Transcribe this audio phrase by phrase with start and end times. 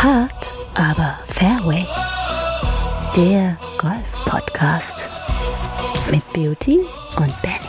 [0.00, 1.84] Hard, aber Fairway.
[3.16, 5.08] Der Golf-Podcast
[6.12, 6.78] mit Beauty
[7.16, 7.67] und Benny.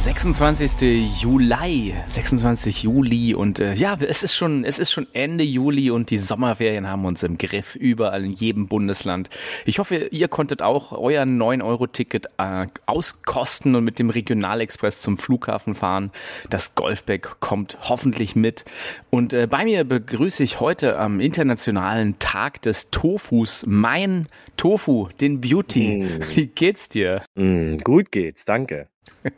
[0.00, 1.20] 26.
[1.20, 6.08] Juli, 26 Juli und äh, ja, es ist schon, es ist schon Ende Juli und
[6.08, 9.28] die Sommerferien haben uns im Griff, überall in jedem Bundesland.
[9.66, 15.74] Ich hoffe, ihr konntet auch euer 9-Euro-Ticket äh, auskosten und mit dem Regionalexpress zum Flughafen
[15.74, 16.12] fahren.
[16.48, 18.64] Das Golfback kommt hoffentlich mit.
[19.10, 25.42] Und äh, bei mir begrüße ich heute am internationalen Tag des Tofus mein Tofu, den
[25.42, 25.98] Beauty.
[25.98, 26.20] Mm.
[26.34, 27.22] Wie geht's dir?
[27.34, 28.88] Mm, gut geht's, danke.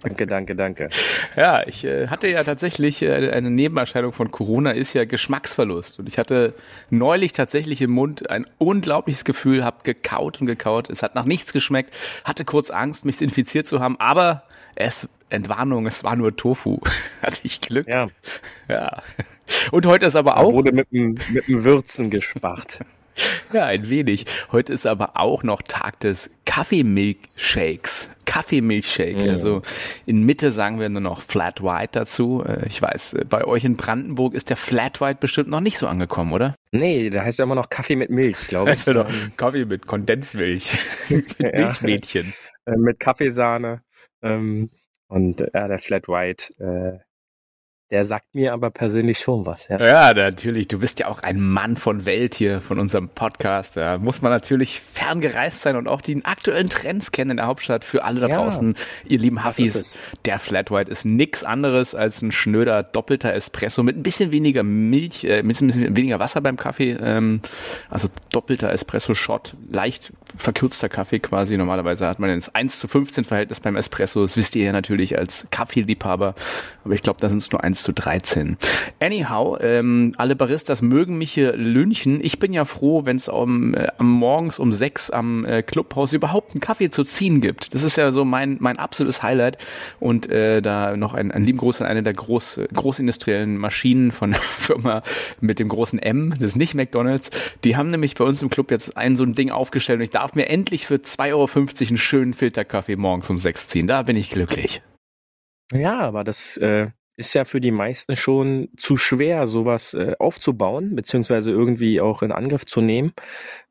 [0.03, 0.89] Danke, danke, danke.
[1.37, 5.99] ja, ich äh, hatte ja tatsächlich äh, eine Nebenerscheinung von Corona ist ja Geschmacksverlust.
[5.99, 6.55] Und ich hatte
[6.91, 10.89] neulich tatsächlich im Mund ein unglaubliches Gefühl, habe gekaut und gekaut.
[10.89, 11.93] Es hat nach nichts geschmeckt,
[12.25, 14.45] hatte kurz Angst, mich infiziert zu haben, aber
[14.77, 16.79] es, Entwarnung, es war nur Tofu.
[17.23, 17.89] hatte ich Glück.
[17.89, 18.07] Ja.
[18.69, 19.03] Ja.
[19.73, 20.51] Und heute ist aber auch.
[20.51, 22.81] Er wurde mit dem, mit dem Würzen gespart.
[23.53, 24.25] Ja, ein wenig.
[24.51, 28.11] Heute ist aber auch noch Tag des Kaffeemilchshakes.
[28.25, 29.27] Kaffeemilchshake.
[29.27, 29.31] Mm.
[29.31, 29.63] Also
[30.07, 32.43] in Mitte sagen wir nur noch Flat White dazu.
[32.47, 35.79] Äh, ich weiß, äh, bei euch in Brandenburg ist der Flat White bestimmt noch nicht
[35.79, 36.55] so angekommen, oder?
[36.71, 38.79] Nee, da heißt ja immer noch Kaffee mit Milch, glaube ich.
[38.79, 40.79] Also doch Kaffee mit Kondensmilch.
[41.11, 42.33] mit ja, Milchmädchen.
[42.65, 43.83] Äh, mit Kaffeesahne.
[44.23, 44.71] Ähm,
[45.09, 46.99] und ja, der Flat White, äh,
[47.93, 49.69] der sagt mir aber persönlich schon was.
[49.69, 49.79] Ja.
[49.85, 50.67] ja, natürlich.
[50.67, 53.77] Du bist ja auch ein Mann von Welt hier von unserem Podcast.
[53.77, 57.85] Da muss man natürlich ferngereist sein und auch die aktuellen Trends kennen in der Hauptstadt.
[57.85, 58.37] Für alle da ja.
[58.37, 63.83] draußen, ihr lieben Huffis, der Flat White ist nichts anderes als ein schnöder doppelter Espresso
[63.83, 66.93] mit ein bisschen weniger Milch, äh, ein bisschen weniger Wasser beim Kaffee.
[66.93, 67.43] Ähm,
[67.91, 71.59] also doppelter Espresso-Shot, leicht verkürzter Kaffee quasi.
[71.59, 74.23] Normalerweise hat man das 1 zu 15 Verhältnis beim Espresso.
[74.23, 76.35] Das wisst ihr ja natürlich als Kaffeeliebhaber.
[76.85, 78.57] Aber ich glaube, da sind es nur 1 zu 13.
[79.01, 82.21] Anyhow, ähm, alle Baristas mögen mich hier lünchen.
[82.23, 86.53] Ich bin ja froh, wenn es um, äh, morgens um sechs am äh, Clubhaus überhaupt
[86.53, 87.75] einen Kaffee zu ziehen gibt.
[87.75, 89.59] Das ist ja so mein, mein absolutes Highlight.
[90.01, 94.33] Und äh, da noch ein, ein lieben Gruß an eine der groß, großindustriellen Maschinen von
[94.33, 95.03] der Firma
[95.41, 97.31] mit dem großen M, das ist nicht McDonalds.
[97.65, 100.11] Die haben nämlich bei uns im Club jetzt ein so ein Ding aufgestellt und ich
[100.11, 101.49] darf mir endlich für 2,50 Euro
[101.89, 103.87] einen schönen Filterkaffee morgens um sechs ziehen.
[103.87, 104.83] Da bin ich glücklich.
[105.73, 110.97] Ja, aber das äh, ist ja für die meisten schon zu schwer, sowas äh, aufzubauen,
[110.97, 113.13] beziehungsweise irgendwie auch in Angriff zu nehmen,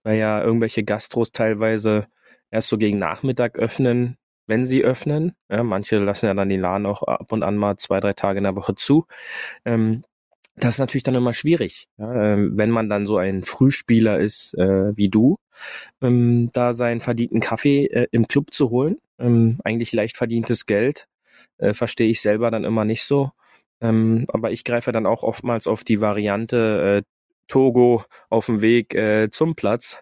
[0.03, 2.07] weil ja irgendwelche Gastros teilweise
[2.51, 5.33] erst so gegen Nachmittag öffnen, wenn sie öffnen.
[5.49, 8.37] Ja, manche lassen ja dann die Laden auch ab und an mal zwei, drei Tage
[8.39, 9.05] in der Woche zu.
[9.65, 10.03] Ähm,
[10.55, 14.53] das ist natürlich dann immer schwierig, ja, äh, wenn man dann so ein Frühspieler ist
[14.55, 15.37] äh, wie du,
[16.01, 18.97] ähm, da seinen verdienten Kaffee äh, im Club zu holen.
[19.19, 21.07] Ähm, eigentlich leicht verdientes Geld,
[21.57, 23.31] äh, verstehe ich selber dann immer nicht so.
[23.81, 27.11] Ähm, aber ich greife dann auch oftmals auf die Variante äh,
[27.51, 30.01] Togo auf dem Weg äh, zum Platz.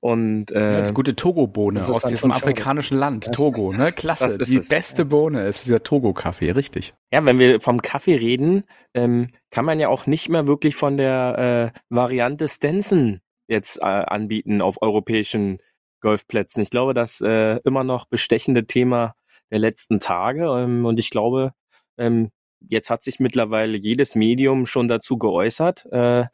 [0.00, 3.26] Und äh, ja, die gute Togo-Bohne aus diesem afrikanischen Land.
[3.26, 3.90] Das, Togo, ne?
[3.96, 4.36] Klasse.
[4.36, 5.06] Die es, beste.
[5.06, 6.92] Bohne ist dieser Togo-Kaffee, richtig.
[7.10, 10.98] Ja, wenn wir vom Kaffee reden, ähm, kann man ja auch nicht mehr wirklich von
[10.98, 15.58] der äh, Variante Stenson jetzt äh, anbieten auf europäischen
[16.00, 16.62] Golfplätzen.
[16.62, 19.14] Ich glaube, das äh, immer noch bestechende Thema
[19.50, 20.44] der letzten Tage.
[20.44, 21.52] Ähm, und ich glaube,
[21.98, 22.30] ähm,
[22.60, 25.86] jetzt hat sich mittlerweile jedes Medium schon dazu geäußert.
[25.92, 26.26] Äh,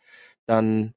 [0.46, 0.94] dann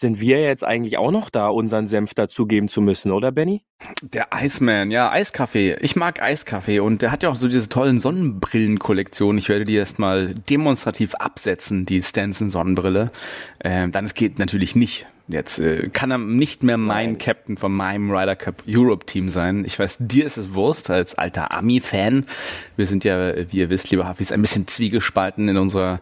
[0.00, 3.62] sind wir jetzt eigentlich auch noch da, unseren Senf dazugeben zu müssen, oder Benny?
[4.00, 5.76] Der Iceman, ja, Eiskaffee.
[5.82, 9.36] Ich mag Eiskaffee und der hat ja auch so diese tollen Sonnenbrillenkollektionen.
[9.36, 13.12] Ich werde die erstmal demonstrativ absetzen, die Stanson Sonnenbrille.
[13.62, 17.72] Ähm, dann es geht natürlich nicht Jetzt äh, kann er nicht mehr mein Captain von
[17.72, 19.64] meinem Ryder Cup Europe Team sein.
[19.64, 22.24] Ich weiß, dir ist es Wurst als alter Ami-Fan.
[22.76, 26.00] Wir sind ja, wie ihr wisst, lieber Hafis, ein bisschen zwiegespalten in unserer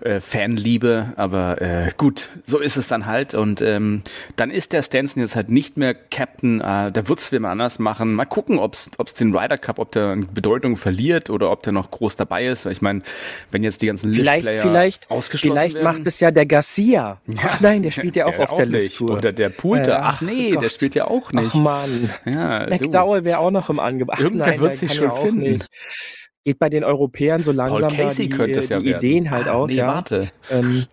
[0.00, 1.12] äh, Fanliebe.
[1.16, 3.34] Aber äh, gut, so ist es dann halt.
[3.34, 4.02] Und ähm,
[4.36, 6.60] dann ist der Stanson jetzt halt nicht mehr Captain.
[6.60, 8.14] Äh, da wird's wie mal anders machen.
[8.14, 11.90] Mal gucken, ob's ob's den Ryder Cup, ob der Bedeutung verliert oder ob der noch
[11.90, 12.66] groß dabei ist.
[12.66, 13.02] Ich meine,
[13.50, 15.84] wenn jetzt die ganzen vielleicht, vielleicht, ausgeschlossen vielleicht werden.
[15.84, 17.18] macht es ja der Garcia.
[17.26, 17.34] Ja.
[17.44, 19.00] Ach nein, der spielt ja auch auf der nicht.
[19.00, 19.92] Oder der Poolter.
[19.92, 20.64] Äh, ach, ach, nee, Gott.
[20.64, 21.50] der spielt ja auch nicht.
[21.50, 22.10] Ach man.
[22.24, 24.18] Ja, McDowell wäre auch noch im Angebot.
[24.20, 25.40] Irgendwer wird sich schon finden.
[25.40, 25.66] Nicht.
[26.44, 29.70] Geht bei den Europäern so langsam da die, ja die Ideen halt ah, aus.
[29.70, 29.88] Nee, ja.
[29.88, 30.28] warte.
[30.50, 30.86] Ähm,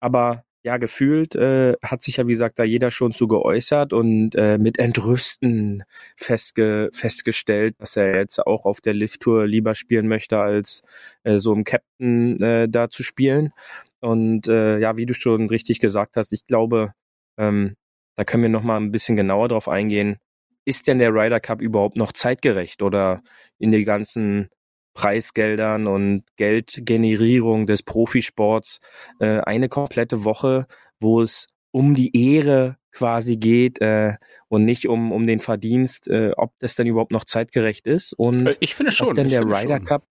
[0.00, 4.34] aber ja, gefühlt äh, hat sich ja, wie gesagt, da jeder schon zu geäußert und
[4.34, 5.84] äh, mit Entrüsten
[6.16, 10.82] festge festgestellt, dass er jetzt auch auf der Lift-Tour lieber spielen möchte, als
[11.22, 13.52] äh, so im Captain äh, da zu spielen.
[14.00, 16.94] Und äh, ja, wie du schon richtig gesagt hast, ich glaube,
[17.38, 17.74] ähm,
[18.16, 20.16] da können wir noch mal ein bisschen genauer drauf eingehen.
[20.64, 23.22] Ist denn der Ryder Cup überhaupt noch zeitgerecht oder
[23.58, 24.48] in die ganzen
[24.94, 28.80] Preisgeldern und Geldgenerierung des Profisports
[29.20, 30.66] äh, eine komplette Woche,
[31.00, 34.14] wo es um die Ehre quasi geht äh,
[34.48, 38.14] und nicht um, um den Verdienst, äh, ob das denn überhaupt noch zeitgerecht ist.
[38.14, 39.08] Und äh, ich finde schon.
[39.08, 40.06] Ob denn der Ryder Cup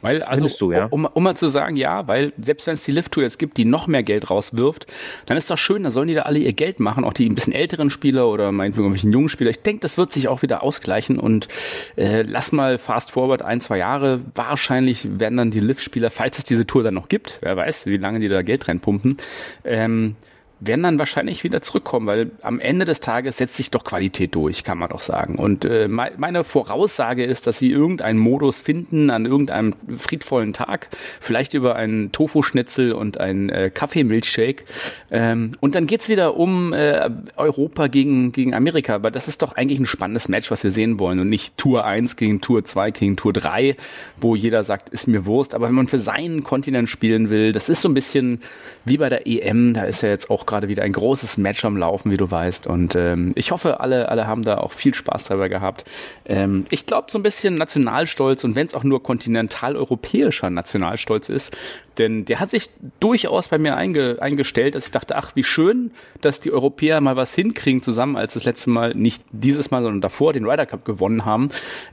[0.00, 0.86] weil, also, du, ja?
[0.86, 3.64] um, um mal zu sagen, ja, weil selbst wenn es die Lift-Tour jetzt gibt, die
[3.64, 4.86] noch mehr Geld rauswirft,
[5.26, 7.34] dann ist doch schön, da sollen die da alle ihr Geld machen, auch die ein
[7.34, 9.50] bisschen älteren Spieler oder meinetwegen irgendwelchen jungen Spieler.
[9.50, 11.48] Ich denke, das wird sich auch wieder ausgleichen und
[11.96, 14.20] äh, lass mal fast forward ein, zwei Jahre.
[14.34, 17.96] Wahrscheinlich werden dann die Lift-Spieler, falls es diese Tour dann noch gibt, wer weiß, wie
[17.96, 19.16] lange die da Geld reinpumpen,
[19.64, 20.14] ähm,
[20.60, 24.64] werden dann wahrscheinlich wieder zurückkommen, weil am Ende des Tages setzt sich doch Qualität durch,
[24.64, 25.36] kann man doch sagen.
[25.36, 30.88] Und äh, meine Voraussage ist, dass sie irgendeinen Modus finden an irgendeinem friedvollen Tag,
[31.20, 34.64] vielleicht über einen Tofu-Schnitzel und einen äh, Kaffeemilchshake.
[35.10, 39.54] Ähm, und dann geht's wieder um äh, Europa gegen, gegen Amerika, weil das ist doch
[39.54, 42.90] eigentlich ein spannendes Match, was wir sehen wollen und nicht Tour 1 gegen Tour 2
[42.90, 43.76] gegen Tour 3,
[44.20, 45.54] wo jeder sagt, ist mir Wurst.
[45.54, 48.40] Aber wenn man für seinen Kontinent spielen will, das ist so ein bisschen
[48.84, 51.76] wie bei der EM, da ist ja jetzt auch gerade wieder ein großes Match am
[51.76, 52.66] Laufen, wie du weißt.
[52.66, 55.84] Und ähm, ich hoffe, alle, alle haben da auch viel Spaß dabei gehabt.
[56.24, 61.56] Ähm, ich glaube, so ein bisschen Nationalstolz und wenn es auch nur kontinentaleuropäischer Nationalstolz ist,
[61.98, 65.90] denn der hat sich durchaus bei mir einge, eingestellt, dass ich dachte, ach, wie schön,
[66.20, 70.00] dass die Europäer mal was hinkriegen zusammen, als das letzte Mal, nicht dieses Mal, sondern
[70.00, 71.48] davor den Ryder Cup gewonnen haben.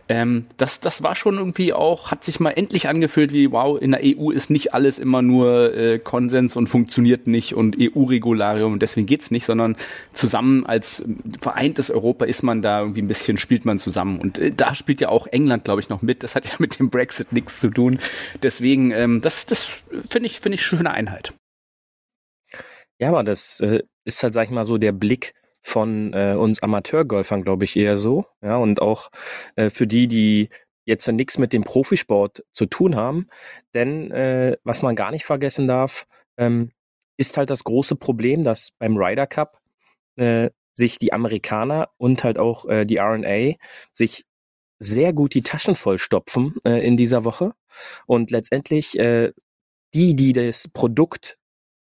[0.08, 3.92] Ähm, das, das war schon irgendwie auch, hat sich mal endlich angefühlt wie, wow, in
[3.92, 7.78] der EU ist nicht alles immer nur äh, Konsens und funktioniert nicht und
[8.46, 9.76] EU-Regularium und deswegen geht's nicht, sondern
[10.14, 11.04] zusammen als
[11.42, 14.20] vereintes Europa ist man da irgendwie ein bisschen, spielt man zusammen.
[14.20, 16.24] Und äh, da spielt ja auch England, glaube ich, noch mit.
[16.24, 18.00] Das hat ja mit dem Brexit nichts zu tun.
[18.42, 21.34] Deswegen, ähm, das, das finde ich, finde ich schöne Einheit.
[23.00, 26.62] Ja, aber das äh, ist halt, sag ich mal, so der Blick von äh, uns
[26.62, 28.26] Amateurgolfern, glaube ich, eher so.
[28.42, 29.10] Ja, und auch
[29.56, 30.50] äh, für die, die
[30.86, 33.28] jetzt nichts mit dem Profisport zu tun haben.
[33.74, 36.06] Denn äh, was man gar nicht vergessen darf,
[36.38, 36.72] ähm,
[37.18, 39.60] ist halt das große Problem, dass beim Ryder Cup
[40.16, 43.56] äh, sich die Amerikaner und halt auch äh, die RNA
[43.94, 44.26] sich
[44.80, 47.54] sehr gut die Taschen vollstopfen äh, in dieser Woche
[48.06, 49.32] und letztendlich äh,
[49.94, 51.38] die, die das Produkt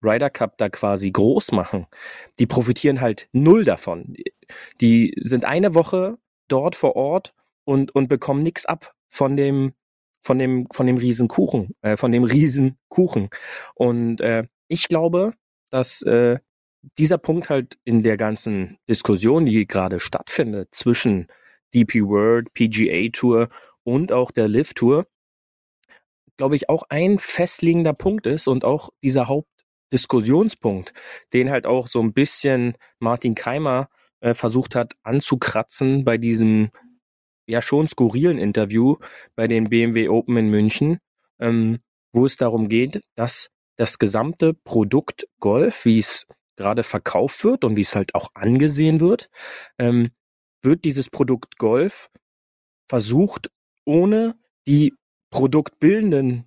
[0.02, 1.86] Ryder Cup da quasi groß machen,
[2.38, 4.16] die profitieren halt null davon.
[4.80, 6.18] Die sind eine Woche
[6.48, 7.34] dort vor Ort
[7.64, 9.72] und, und bekommen nichts ab von dem,
[10.22, 13.28] von dem, von dem Riesenkuchen, äh, von dem Riesenkuchen.
[13.74, 15.34] Und äh, ich glaube,
[15.70, 16.38] dass äh,
[16.96, 21.26] dieser Punkt halt in der ganzen Diskussion, die gerade stattfindet zwischen
[21.74, 23.48] DP World, PGA Tour
[23.82, 25.06] und auch der Live Tour,
[26.36, 30.92] glaube ich, auch ein festliegender Punkt ist und auch dieser Hauptdiskussionspunkt,
[31.32, 33.88] den halt auch so ein bisschen Martin Keimer
[34.20, 36.70] äh, versucht hat anzukratzen bei diesem
[37.46, 38.96] ja schon skurrilen Interview
[39.34, 40.98] bei den BMW Open in München,
[41.40, 41.80] ähm,
[42.12, 47.76] wo es darum geht, dass das gesamte Produkt Golf, wie es gerade verkauft wird und
[47.76, 49.30] wie es halt auch angesehen wird,
[49.78, 50.10] ähm,
[50.62, 52.10] wird dieses Produkt Golf
[52.90, 53.50] versucht,
[53.86, 54.34] ohne
[54.68, 54.92] die
[55.30, 56.44] produktbildenden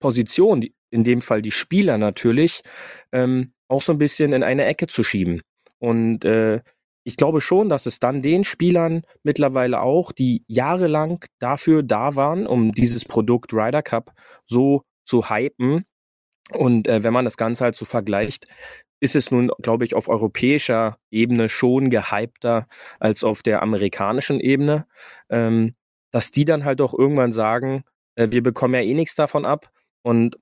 [0.00, 2.62] Positionen, in dem Fall die Spieler natürlich,
[3.12, 5.42] ähm, auch so ein bisschen in eine Ecke zu schieben.
[5.78, 6.62] Und äh,
[7.04, 12.46] ich glaube schon, dass es dann den Spielern mittlerweile auch, die jahrelang dafür da waren,
[12.46, 14.14] um dieses Produkt Ryder Cup
[14.46, 15.84] so zu hypen.
[16.52, 18.46] Und äh, wenn man das Ganze halt so vergleicht,
[19.00, 22.66] ist es nun, glaube ich, auf europäischer Ebene schon gehypter
[23.00, 24.86] als auf der amerikanischen Ebene.
[25.30, 25.74] Ähm,
[26.10, 27.82] dass die dann halt auch irgendwann sagen,
[28.14, 29.70] äh, wir bekommen ja eh nichts davon ab
[30.02, 30.38] und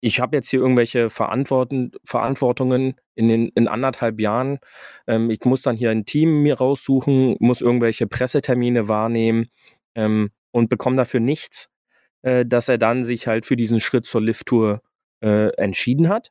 [0.00, 4.60] ich habe jetzt hier irgendwelche Verantworten, Verantwortungen in den in anderthalb Jahren.
[5.06, 9.48] Ähm, ich muss dann hier ein Team mir raussuchen, muss irgendwelche Pressetermine wahrnehmen
[9.94, 11.70] ähm, und bekomme dafür nichts,
[12.22, 14.80] äh, dass er dann sich halt für diesen Schritt zur Lift-Tour
[15.22, 16.30] äh, entschieden hat.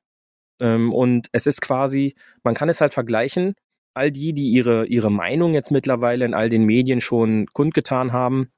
[0.59, 3.55] Ähm, und es ist quasi, man kann es halt vergleichen,
[3.93, 8.49] all die, die ihre, ihre Meinung jetzt mittlerweile in all den Medien schon kundgetan haben,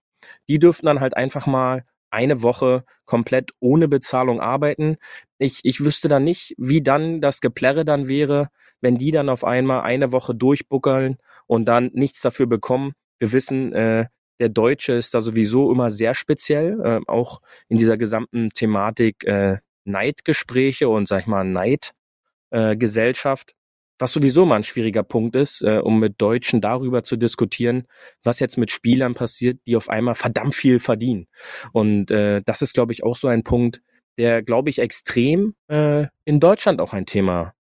[0.50, 4.98] die dürften dann halt einfach mal eine Woche komplett ohne Bezahlung arbeiten.
[5.38, 8.50] Ich, ich wüsste dann nicht, wie dann das Geplärre dann wäre,
[8.82, 12.94] wenn die dann auf einmal eine Woche durchbuckeln und dann nichts dafür bekommen.
[13.20, 14.08] Wir wissen, äh,
[14.40, 19.60] der Deutsche ist da sowieso immer sehr speziell, äh, auch in dieser gesamten Thematik äh,
[19.86, 23.52] Neidgespräche und sag ich mal Neidgesellschaft.
[23.52, 23.56] Äh,
[24.02, 27.84] was sowieso mal ein schwieriger Punkt ist, äh, um mit Deutschen darüber zu diskutieren,
[28.24, 31.28] was jetzt mit Spielern passiert, die auf einmal verdammt viel verdienen.
[31.72, 33.84] Und äh, das ist, glaube ich, auch so ein Punkt,
[34.18, 37.54] der, glaube ich, extrem äh, in Deutschland auch ein Thema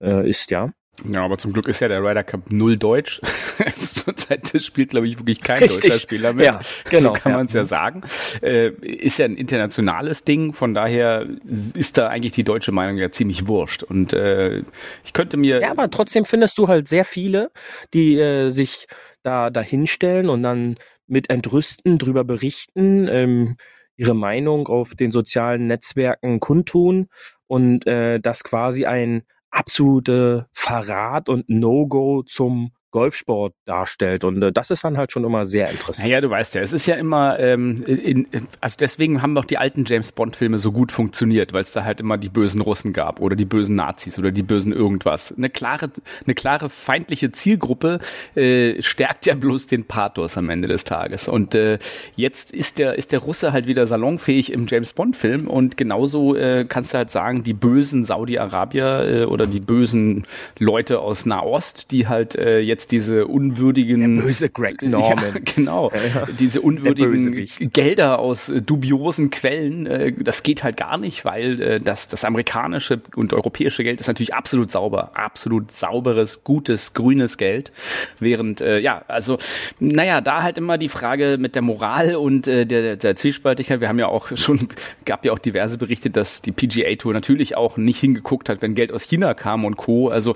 [0.00, 0.72] äh, ist, ja.
[1.08, 3.20] Ja, aber zum Glück ist ja der Ryder Cup null Deutsch.
[3.76, 5.82] Zurzeit spielt, glaube ich, wirklich kein Richtig.
[5.82, 6.46] deutscher Spieler mit.
[6.46, 7.14] Ja, genau.
[7.14, 7.60] So kann man es ja.
[7.60, 8.02] ja sagen.
[8.42, 13.10] Äh, ist ja ein internationales Ding, von daher ist da eigentlich die deutsche Meinung ja
[13.10, 13.82] ziemlich wurscht.
[13.82, 14.62] Und äh,
[15.04, 15.60] ich könnte mir.
[15.60, 17.50] Ja, aber trotzdem findest du halt sehr viele,
[17.94, 18.86] die äh, sich
[19.22, 20.76] da dahinstellen und dann
[21.06, 23.56] mit Entrüsten drüber berichten, ähm,
[23.96, 27.08] ihre Meinung auf den sozialen Netzwerken kundtun
[27.46, 29.22] und äh, das quasi ein
[29.60, 34.24] absolute Verrat und No-Go zum Golfsport darstellt.
[34.24, 36.08] Und äh, das ist dann halt schon immer sehr interessant.
[36.08, 38.26] Naja, du weißt ja, es ist ja immer, ähm, in,
[38.60, 42.00] also deswegen haben doch die alten James Bond-Filme so gut funktioniert, weil es da halt
[42.00, 45.34] immer die bösen Russen gab oder die bösen Nazis oder die bösen irgendwas.
[45.36, 45.90] Eine klare,
[46.24, 48.00] eine klare feindliche Zielgruppe
[48.34, 51.28] äh, stärkt ja bloß den Pathos am Ende des Tages.
[51.28, 51.78] Und äh,
[52.16, 56.64] jetzt ist der, ist der Russe halt wieder salonfähig im James Bond-Film und genauso äh,
[56.68, 60.26] kannst du halt sagen, die bösen Saudi-Arabier äh, oder die bösen
[60.58, 64.14] Leute aus Nahost, die halt äh, jetzt jetzt diese unwürdigen.
[64.14, 65.34] Der böse Greg Norman.
[65.34, 65.90] Ja, genau.
[66.14, 71.60] Ja, Diese unwürdigen Gelder aus äh, dubiosen Quellen, äh, das geht halt gar nicht, weil
[71.60, 75.12] äh, das, das amerikanische und europäische Geld ist natürlich absolut sauber.
[75.14, 77.70] Absolut sauberes, gutes, grünes Geld.
[78.18, 79.38] Während, äh, ja, also,
[79.78, 83.80] naja, da halt immer die Frage mit der Moral und der, der Zwiespaltigkeit.
[83.80, 84.68] Wir haben ja auch schon,
[85.04, 88.74] gab ja auch diverse Berichte, dass die PGA Tour natürlich auch nicht hingeguckt hat, wenn
[88.74, 90.08] Geld aus China kam und Co.
[90.08, 90.34] Also,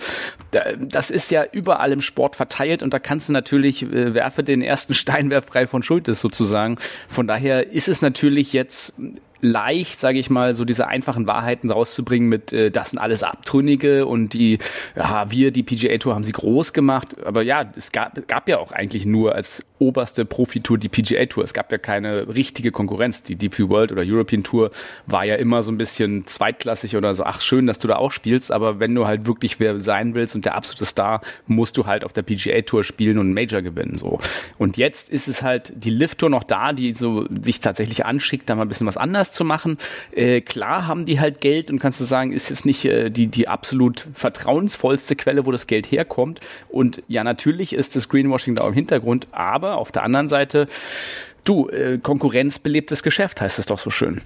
[0.78, 4.62] das ist ja überall im Sport verteilt und da kannst du natürlich, äh, werfe den
[4.62, 6.76] ersten Stein, wer frei von Schuld ist sozusagen.
[7.08, 9.00] Von daher ist es natürlich jetzt
[9.44, 14.06] leicht, sage ich mal, so diese einfachen Wahrheiten rauszubringen mit, äh, das sind alles Abtrünnige
[14.06, 14.58] und die,
[14.96, 17.16] ja, wir, die PGA Tour, haben sie groß gemacht.
[17.24, 21.44] Aber ja, es gab, gab ja auch eigentlich nur als oberste Profitour die PGA Tour.
[21.44, 23.22] Es gab ja keine richtige Konkurrenz.
[23.22, 24.70] Die DP World oder European Tour
[25.06, 28.12] war ja immer so ein bisschen zweitklassig oder so, ach schön, dass du da auch
[28.12, 31.86] spielst, aber wenn du halt wirklich wer sein willst und der absolute Star, musst du
[31.86, 34.18] halt auf der PGA Tour spielen und Major gewinnen, so.
[34.58, 38.48] Und jetzt ist es halt die Lift Tour noch da, die so sich tatsächlich anschickt,
[38.48, 39.78] da mal ein bisschen was anders zu machen.
[40.12, 43.26] Äh, klar haben die halt Geld und kannst du sagen, ist jetzt nicht äh, die,
[43.26, 46.40] die absolut vertrauensvollste Quelle, wo das Geld herkommt.
[46.68, 50.68] Und ja, natürlich ist das Greenwashing da im Hintergrund, aber auf der anderen Seite,
[51.44, 54.22] du, äh, konkurrenzbelebtes Geschäft heißt es doch so schön.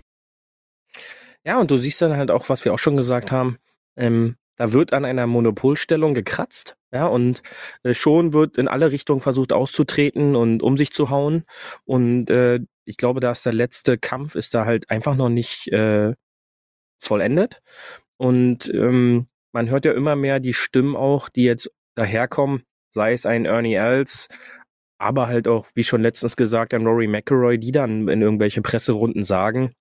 [1.45, 3.57] Ja, und du siehst dann halt auch, was wir auch schon gesagt haben,
[3.97, 7.43] ähm, da wird an einer Monopolstellung gekratzt, ja, und
[7.85, 11.45] äh, schon wird in alle Richtungen versucht auszutreten und um sich zu hauen.
[11.85, 15.69] Und äh, ich glaube, da ist der letzte Kampf ist da halt einfach noch nicht
[15.69, 16.15] äh,
[17.01, 17.61] vollendet.
[18.17, 23.27] Und ähm, man hört ja immer mehr die Stimmen auch, die jetzt daherkommen, sei es
[23.27, 24.29] ein Ernie Els,
[24.99, 29.25] aber halt auch, wie schon letztens gesagt, ein Rory McElroy, die dann in irgendwelche Presserunden
[29.25, 29.73] sagen,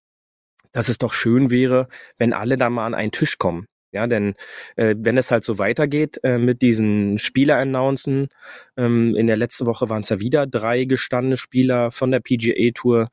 [0.72, 1.88] dass es doch schön wäre,
[2.18, 3.68] wenn alle da mal an einen Tisch kommen.
[3.91, 4.36] Ja, denn
[4.75, 8.27] äh, wenn es halt so weitergeht äh, mit diesen Spieler-Announcen,
[8.75, 12.72] ähm, in der letzten Woche waren es ja wieder drei gestandene Spieler von der PGA
[12.74, 13.10] Tour,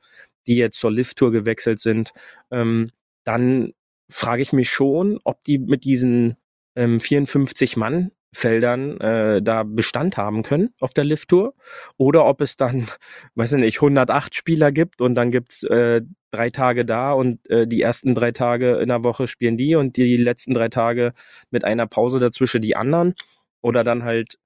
[0.47, 2.11] die jetzt zur Lift Tour gewechselt sind,
[2.51, 2.91] ähm,
[3.23, 3.71] dann
[4.09, 6.37] frage ich mich schon, ob die mit diesen
[6.75, 11.53] ähm, 54 Mann Feldern äh, da Bestand haben können auf der Lift Tour
[11.97, 12.87] oder ob es dann,
[13.35, 16.01] weiß ich nicht, 108 Spieler gibt und dann gibt's äh,
[16.31, 19.97] drei Tage da und äh, die ersten drei Tage in der Woche spielen die und
[19.97, 21.13] die letzten drei Tage
[21.49, 23.15] mit einer Pause dazwischen die anderen
[23.61, 24.37] oder dann halt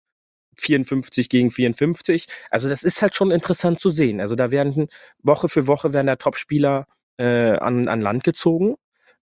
[0.58, 2.26] 54 gegen 54.
[2.52, 4.22] Also das ist halt schon interessant zu sehen.
[4.22, 4.88] Also da werden
[5.24, 6.86] Woche für Woche werden da Topspieler
[7.18, 8.76] äh, an, an Land gezogen.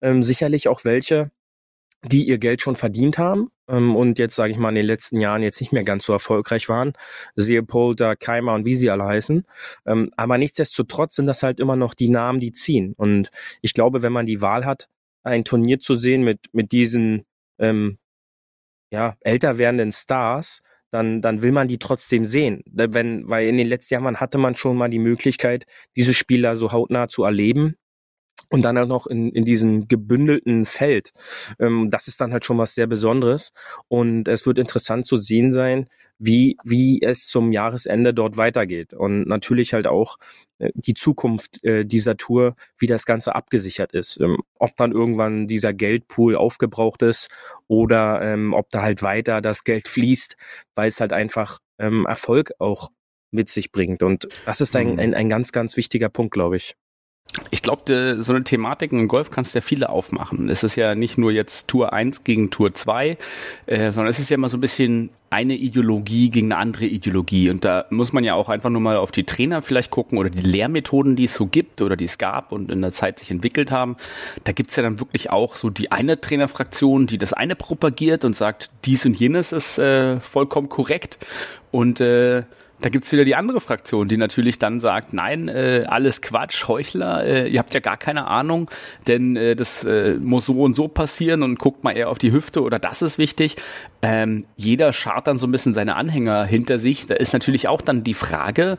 [0.03, 1.31] Ähm, sicherlich auch welche,
[2.09, 5.21] die ihr Geld schon verdient haben ähm, und jetzt, sage ich mal, in den letzten
[5.21, 6.93] Jahren jetzt nicht mehr ganz so erfolgreich waren.
[7.37, 9.45] Seepolter, Keimer und wie sie alle heißen.
[9.87, 12.95] Ähm, aber nichtsdestotrotz sind das halt immer noch die Namen, die ziehen.
[12.97, 13.31] Und
[13.63, 14.89] ich glaube, wenn man die Wahl hat,
[15.23, 17.25] ein Turnier zu sehen mit, mit diesen
[17.59, 17.99] ähm,
[18.91, 22.63] ja, älter werdenden Stars, dann, dann will man die trotzdem sehen.
[22.67, 26.73] Wenn, weil in den letzten Jahren hatte man schon mal die Möglichkeit, diese Spieler so
[26.73, 27.77] hautnah zu erleben
[28.51, 31.13] und dann auch noch in, in diesem gebündelten Feld.
[31.59, 33.53] Ähm, das ist dann halt schon was sehr Besonderes.
[33.89, 35.89] Und es wird interessant zu sehen sein,
[36.19, 38.95] wie, wie es zum Jahresende dort weitergeht.
[38.95, 40.17] Und natürlich halt auch
[40.59, 44.19] äh, die Zukunft äh, dieser Tour, wie das Ganze abgesichert ist.
[44.21, 47.29] Ähm, ob dann irgendwann dieser Geldpool aufgebraucht ist
[47.69, 50.37] oder ähm, ob da halt weiter das Geld fließt,
[50.75, 52.91] weil es halt einfach ähm, Erfolg auch
[53.31, 54.03] mit sich bringt.
[54.03, 54.99] Und das ist ein, mhm.
[54.99, 56.75] ein, ein ganz, ganz wichtiger Punkt, glaube ich.
[57.51, 60.49] Ich glaube, so eine Thematik im Golf kannst du ja viele aufmachen.
[60.49, 63.19] Es ist ja nicht nur jetzt Tour 1 gegen Tour 2,
[63.67, 67.51] äh, sondern es ist ja immer so ein bisschen eine Ideologie gegen eine andere Ideologie.
[67.51, 70.31] Und da muss man ja auch einfach nur mal auf die Trainer vielleicht gucken oder
[70.31, 73.31] die Lehrmethoden, die es so gibt oder die es gab und in der Zeit sich
[73.31, 73.97] entwickelt haben.
[74.45, 78.37] Da gibt's ja dann wirklich auch so die eine Trainerfraktion, die das eine propagiert und
[78.37, 81.19] sagt, dies und jenes ist äh, vollkommen korrekt.
[81.71, 82.45] Und äh,
[82.81, 87.25] da gibt's wieder die andere Fraktion, die natürlich dann sagt, nein, äh, alles Quatsch, Heuchler,
[87.25, 88.71] äh, ihr habt ja gar keine Ahnung,
[89.09, 92.33] denn äh, das äh, muss so und so passieren und guckt mal eher auf die
[92.33, 93.57] Hüfte oder das ist wichtig.
[94.03, 97.07] Ähm, jeder schart dann so ein bisschen seine Anhänger hinter sich.
[97.07, 98.77] Da ist natürlich auch dann die Frage,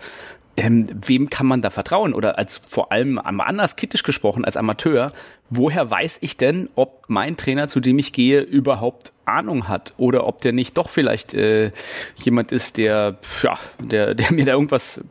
[0.57, 2.13] ähm, wem kann man da vertrauen?
[2.13, 5.11] Oder als vor allem anders kritisch gesprochen, als Amateur,
[5.49, 10.27] woher weiß ich denn, ob mein Trainer, zu dem ich gehe, überhaupt Ahnung hat oder
[10.27, 11.71] ob der nicht doch vielleicht äh,
[12.15, 15.03] jemand ist, der, ja, der, der mir da irgendwas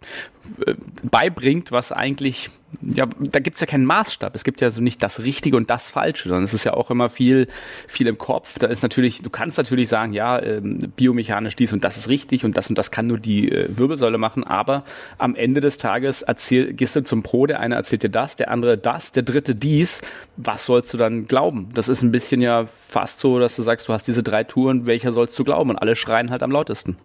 [0.67, 2.51] äh, beibringt, was eigentlich
[2.83, 4.35] ja, da gibt's ja keinen Maßstab.
[4.35, 6.91] Es gibt ja so nicht das Richtige und das Falsche, sondern es ist ja auch
[6.91, 7.47] immer viel,
[7.87, 8.59] viel im Kopf.
[8.59, 12.45] Da ist natürlich, du kannst natürlich sagen, ja, ähm, biomechanisch dies und das ist richtig
[12.45, 14.85] und das und das kann nur die äh, Wirbelsäule machen, aber
[15.19, 18.51] am Ende des Tages erzähl, gehst du zum Pro, der eine erzählt dir das, der
[18.51, 20.03] andere das, der dritte dies.
[20.37, 21.71] Was sollst du dann glauben?
[21.75, 24.87] Das ist ein bisschen ja fast so, dass du sagst, du hast diese drei Touren,
[24.87, 25.71] welcher sollst du glauben?
[25.71, 26.99] Und alle schreien halt am lautesten.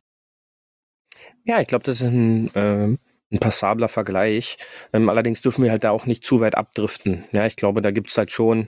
[1.43, 2.98] Ja, ich glaube, das ist ein äh,
[3.31, 4.58] ein passabler Vergleich.
[4.93, 7.24] Ähm, allerdings dürfen wir halt da auch nicht zu weit abdriften.
[7.31, 8.67] Ja, ich glaube, da gibt's halt schon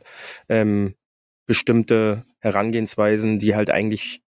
[0.49, 0.95] ähm,
[1.45, 4.21] bestimmte Herangehensweisen, die halt eigentlich,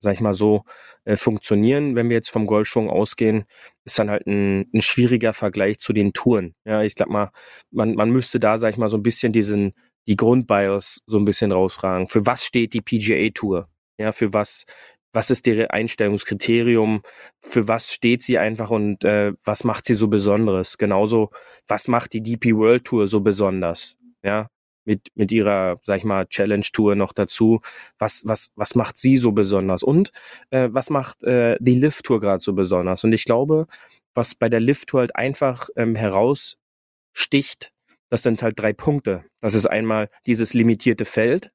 [0.00, 0.64] sag ich mal so,
[1.04, 1.96] äh, funktionieren.
[1.96, 3.44] Wenn wir jetzt vom Golfschwung ausgehen,
[3.84, 6.54] ist dann halt ein, ein schwieriger Vergleich zu den Touren.
[6.64, 7.30] Ja, ich sag mal,
[7.70, 9.74] man, man müsste da, sag ich mal, so ein bisschen diesen,
[10.10, 12.08] die Grundbios so ein bisschen rausfragen.
[12.08, 13.68] Für was steht die PGA Tour?
[13.96, 14.66] Ja, für was
[15.12, 17.02] was ist ihre Einstellungskriterium,
[17.40, 20.78] für was steht sie einfach und äh, was macht sie so besonderes?
[20.78, 21.30] Genauso,
[21.66, 23.96] was macht die DP World Tour so besonders?
[24.22, 24.48] Ja,
[24.84, 27.60] mit, mit ihrer, sag ich mal, Challenge Tour noch dazu.
[27.98, 29.82] Was, was, was macht sie so besonders?
[29.82, 30.12] Und
[30.50, 33.04] äh, was macht äh, die Lift Tour gerade so besonders?
[33.04, 33.66] Und ich glaube,
[34.14, 37.72] was bei der Lift Tour halt einfach ähm, heraussticht,
[38.10, 39.24] das sind halt drei Punkte.
[39.40, 41.50] Das ist einmal dieses limitierte Feld,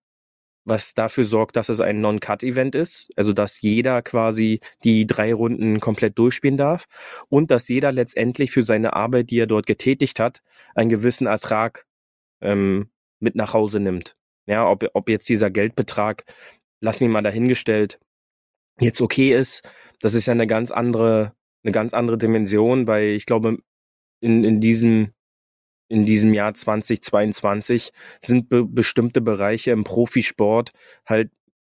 [0.64, 5.80] was dafür sorgt, dass es ein Non-Cut-Event ist, also dass jeder quasi die drei Runden
[5.80, 6.86] komplett durchspielen darf
[7.30, 10.42] und dass jeder letztendlich für seine Arbeit, die er dort getätigt hat,
[10.74, 11.86] einen gewissen Ertrag
[12.42, 14.18] ähm, mit nach Hause nimmt.
[14.48, 16.24] Ja, ob, ob jetzt dieser Geldbetrag,
[16.80, 18.00] lass mich mal dahingestellt,
[18.80, 19.70] jetzt okay ist,
[20.02, 23.58] das ist ja eine ganz andere, eine ganz andere Dimension, weil ich glaube,
[24.20, 25.14] in, in diesem
[25.88, 30.72] in diesem Jahr 2022 sind be bestimmte Bereiche im Profisport
[31.06, 31.32] halt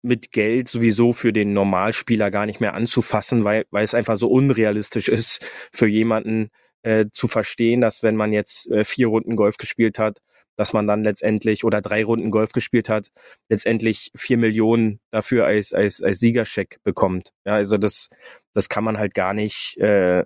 [0.02, 4.30] mit Geld sowieso für den Normalspieler gar nicht mehr anzufassen, weil, weil es einfach so
[4.30, 6.50] unrealistisch ist für jemanden
[6.84, 10.20] äh, zu verstehen, dass wenn man jetzt äh, vier Runden Golf gespielt hat,
[10.56, 13.10] dass man dann letztendlich oder drei Runden Golf gespielt hat,
[13.50, 17.32] letztendlich vier Millionen dafür als als als Siegerscheck bekommt.
[17.46, 18.10] Ja, also das
[18.54, 20.24] das kann man halt gar nicht äh,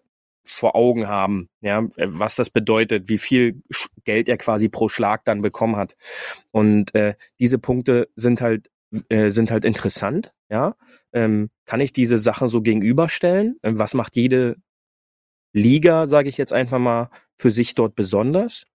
[0.52, 3.62] vor Augen haben, ja, was das bedeutet, wie viel
[4.04, 5.96] Geld er quasi pro Schlag dann bekommen hat.
[6.52, 8.70] Und äh, diese Punkte sind halt
[9.10, 10.76] äh, sind halt interessant, ja.
[11.14, 13.58] Ähm, kann ich diese Sachen so gegenüberstellen?
[13.64, 14.56] Ähm, was macht jede
[15.54, 18.66] Liga, sage ich jetzt einfach mal, für sich dort besonders?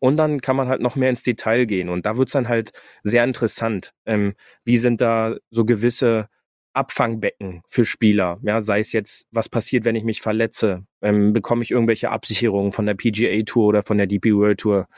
[0.00, 1.88] Und dann kann man halt noch mehr ins Detail gehen.
[1.88, 2.72] Und da wird's dann halt
[3.04, 3.92] sehr interessant.
[4.06, 4.34] Ähm,
[4.64, 6.28] wie sind da so gewisse
[6.74, 8.38] Abfangbecken für Spieler.
[8.42, 10.86] Ja, sei es jetzt, was passiert, wenn ich mich verletze?
[11.02, 14.88] Ähm, bekomme ich irgendwelche Absicherungen von der PGA Tour oder von der DP World Tour?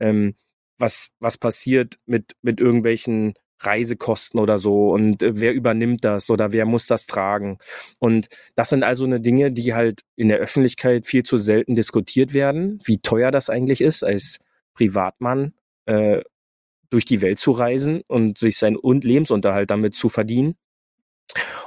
[0.00, 0.34] Ähm,
[0.78, 6.52] was, was passiert mit, mit irgendwelchen Reisekosten oder so und äh, wer übernimmt das oder
[6.52, 7.58] wer muss das tragen?
[7.98, 12.34] Und das sind also eine Dinge, die halt in der Öffentlichkeit viel zu selten diskutiert
[12.34, 14.38] werden, wie teuer das eigentlich ist, als
[14.74, 15.54] Privatmann
[15.86, 16.22] äh,
[16.90, 20.56] durch die Welt zu reisen und sich seinen Lebensunterhalt damit zu verdienen.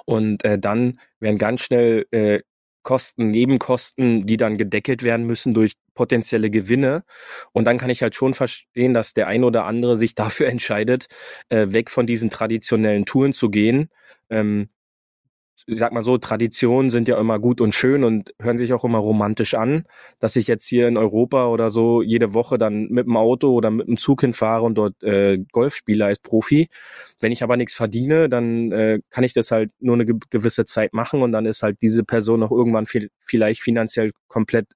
[0.06, 2.42] Und äh, dann werden ganz schnell äh,
[2.84, 7.04] Kosten, Nebenkosten, die dann gedeckelt werden müssen durch potenzielle Gewinne.
[7.52, 11.08] Und dann kann ich halt schon verstehen, dass der ein oder andere sich dafür entscheidet,
[11.50, 13.90] äh, weg von diesen traditionellen Touren zu gehen,
[14.30, 14.70] ähm,
[15.68, 18.84] ich sag mal so, Traditionen sind ja immer gut und schön und hören sich auch
[18.84, 19.86] immer romantisch an,
[20.20, 23.72] dass ich jetzt hier in Europa oder so jede Woche dann mit dem Auto oder
[23.72, 26.70] mit dem Zug hinfahre und dort äh, Golf spiele als Profi.
[27.20, 30.94] Wenn ich aber nichts verdiene, dann äh, kann ich das halt nur eine gewisse Zeit
[30.94, 34.68] machen und dann ist halt diese Person auch irgendwann viel, vielleicht finanziell komplett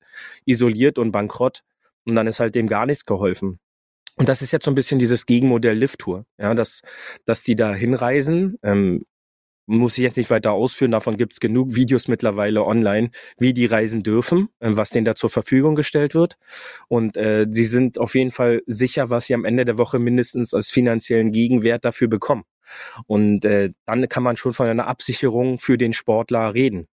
[0.46, 1.62] isoliert und bankrott
[2.06, 3.60] und dann ist halt dem gar nichts geholfen.
[4.16, 6.82] Und das ist jetzt so ein bisschen dieses Gegenmodell Lift Tour, ja, dass,
[7.26, 8.58] dass die da hinreisen.
[8.64, 9.04] Ähm,
[9.70, 13.68] muss ich jetzt nicht weiter ausführen, davon gibt es genug Videos mittlerweile online, wie die
[13.68, 16.38] reisen dürfen, äh, was denen da zur Verfügung gestellt wird.
[16.88, 20.54] Und äh, sie sind auf jeden Fall sicher, was sie am Ende der Woche mindestens
[20.54, 22.44] als finanziellen Gegenwert dafür bekommen.
[23.06, 26.88] Und äh, dann kann man schon von einer Absicherung für den Sportler reden.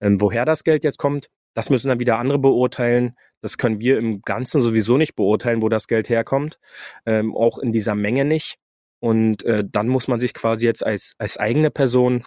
[0.00, 3.16] Ähm, woher das Geld jetzt kommt, das müssen dann wieder andere beurteilen.
[3.40, 6.58] Das können wir im Ganzen sowieso nicht beurteilen, wo das Geld herkommt.
[7.06, 8.58] Ähm, auch in dieser Menge nicht.
[9.06, 12.24] Und äh, dann muss man sich quasi jetzt als, als eigene Person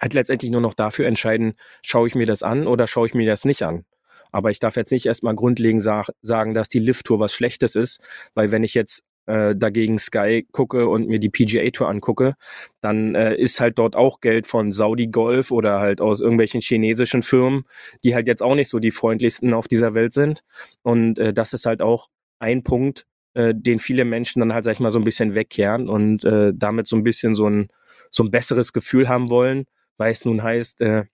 [0.00, 3.24] halt letztendlich nur noch dafür entscheiden, schaue ich mir das an oder schaue ich mir
[3.24, 3.84] das nicht an.
[4.32, 8.04] Aber ich darf jetzt nicht erstmal grundlegend sag, sagen, dass die Lift-Tour was Schlechtes ist,
[8.34, 12.34] weil wenn ich jetzt äh, dagegen Sky gucke und mir die PGA Tour angucke,
[12.80, 17.22] dann äh, ist halt dort auch Geld von Saudi Golf oder halt aus irgendwelchen chinesischen
[17.22, 17.62] Firmen,
[18.02, 20.42] die halt jetzt auch nicht so die freundlichsten auf dieser Welt sind.
[20.82, 22.08] Und äh, das ist halt auch
[22.40, 25.88] ein Punkt, äh, den viele Menschen dann halt, sag ich mal, so ein bisschen wegkehren
[25.88, 27.68] und äh, damit so ein bisschen so ein,
[28.10, 29.64] so ein besseres Gefühl haben wollen,
[29.96, 31.04] weil es nun heißt, äh,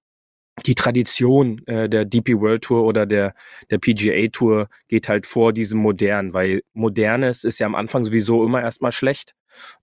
[0.66, 3.34] die Tradition äh, der DP World Tour oder der,
[3.70, 8.44] der PGA Tour geht halt vor diesem Modern, weil Modernes ist ja am Anfang sowieso
[8.44, 9.34] immer erstmal schlecht.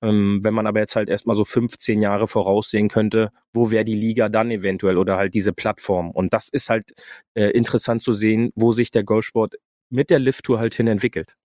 [0.02, 3.96] Ähm, wenn man aber jetzt halt erstmal so 15 Jahre voraussehen könnte, wo wäre die
[3.96, 6.12] Liga dann eventuell oder halt diese Plattform.
[6.12, 6.94] Und das ist halt
[7.34, 9.56] äh, interessant zu sehen, wo sich der Golfsport
[9.90, 11.36] mit der Lift-Tour halt hin entwickelt.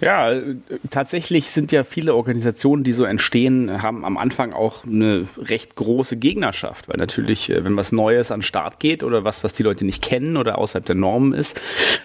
[0.00, 0.32] Ja,
[0.90, 6.16] tatsächlich sind ja viele Organisationen, die so entstehen, haben am Anfang auch eine recht große
[6.16, 9.62] Gegnerschaft, weil natürlich, äh, wenn was Neues an den Start geht oder was, was die
[9.62, 11.60] Leute nicht kennen oder außerhalb der Normen ist,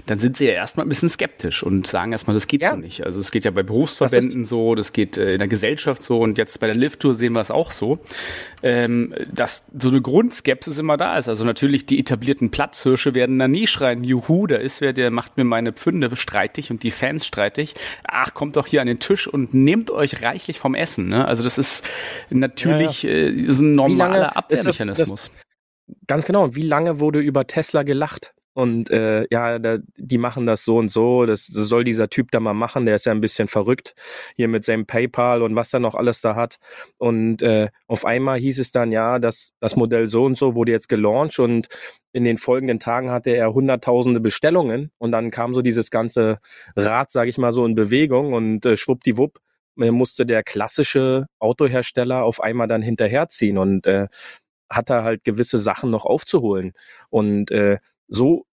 [0.06, 2.72] dann sind sie ja erstmal ein bisschen skeptisch und sagen erstmal, das geht ja.
[2.72, 3.06] so nicht.
[3.06, 6.20] Also es geht ja bei Berufsverbänden das so, das geht äh, in der Gesellschaft so
[6.20, 8.00] und jetzt bei der Lift-Tour sehen wir es auch so,
[8.64, 11.30] ähm, dass so eine Grundskepsis immer da ist.
[11.30, 15.38] Also natürlich die etablierten Platzhirsche werden da nie schreien, juhu, da ist wer, der macht
[15.38, 17.76] mir meine Pfünde streitig und die Fans streitig.
[18.04, 21.08] Ach, kommt doch hier an den Tisch und nehmt euch reichlich vom Essen.
[21.08, 21.28] Ne?
[21.28, 21.88] Also das ist
[22.30, 23.16] natürlich ja, ja.
[23.16, 25.32] Äh, ist ein normaler Abwehrmechanismus.
[26.08, 26.56] Ganz genau.
[26.56, 28.34] Wie lange wurde über Tesla gelacht?
[28.60, 31.26] Und äh, ja, da, die machen das so und so.
[31.26, 32.86] Das, das soll dieser Typ da mal machen.
[32.86, 33.96] Der ist ja ein bisschen verrückt
[34.36, 36.58] hier mit seinem PayPal und was er noch alles da hat.
[36.98, 40.74] Und äh, auf einmal hieß es dann ja, dass das Modell so und so wurde
[40.74, 41.70] jetzt gelauncht und
[42.12, 46.40] in den folgenden Tagen hatte er hunderttausende Bestellungen und dann kam so dieses ganze
[46.76, 49.40] Rad, sage ich mal so, in Bewegung und äh, schwuppdiwupp
[49.78, 54.08] musste der klassische Autohersteller auf einmal dann hinterherziehen und äh,
[54.70, 56.74] hat er halt gewisse Sachen noch aufzuholen.
[57.10, 57.78] Und äh,
[58.10, 58.46] so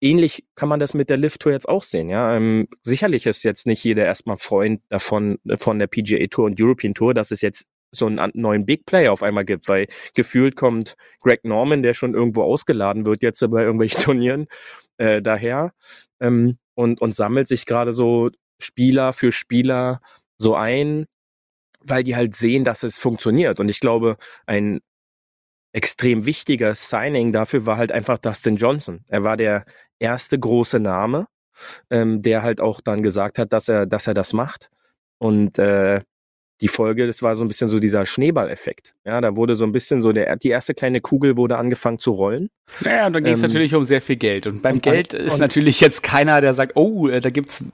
[0.00, 2.08] ähnlich kann man das mit der Lift-Tour jetzt auch sehen.
[2.08, 6.60] Ja, ähm, sicherlich ist jetzt nicht jeder erstmal Freund davon von der PGA Tour und
[6.60, 10.56] European Tour, dass es jetzt so einen neuen Big Player auf einmal gibt, weil gefühlt
[10.56, 14.46] kommt Greg Norman, der schon irgendwo ausgeladen wird jetzt bei irgendwelchen Turnieren,
[14.98, 15.72] äh, daher
[16.20, 18.30] ähm, und und sammelt sich gerade so
[18.60, 20.00] Spieler für Spieler
[20.38, 21.06] so ein,
[21.80, 23.60] weil die halt sehen, dass es funktioniert.
[23.60, 24.80] Und ich glaube, ein
[25.72, 29.04] extrem wichtiger Signing dafür war halt einfach Dustin Johnson.
[29.08, 29.64] Er war der
[29.98, 31.26] erste große Name,
[31.90, 34.70] ähm, der halt auch dann gesagt hat, dass er, dass er das macht.
[35.18, 36.02] Und äh,
[36.60, 38.94] die Folge, das war so ein bisschen so dieser Schneeballeffekt.
[39.04, 42.10] Ja, da wurde so ein bisschen so der, die erste kleine Kugel wurde angefangen zu
[42.10, 42.50] rollen.
[42.80, 44.46] Naja, und dann ging es ähm, natürlich um sehr viel Geld.
[44.46, 47.64] Und beim und Geld dann, ist natürlich jetzt keiner, der sagt, oh, äh, da gibt's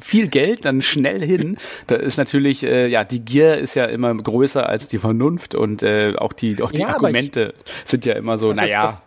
[0.00, 1.58] viel Geld, dann schnell hin.
[1.88, 5.82] Da ist natürlich, äh, ja, die Gier ist ja immer größer als die Vernunft und
[5.82, 8.86] äh, auch die, auch die ja, Argumente ich, sind ja immer so, naja.
[8.86, 9.02] Das,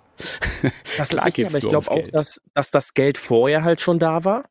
[0.61, 4.25] das, das ist aber ich glaube auch, dass, dass das Geld vorher halt schon da
[4.25, 4.45] war.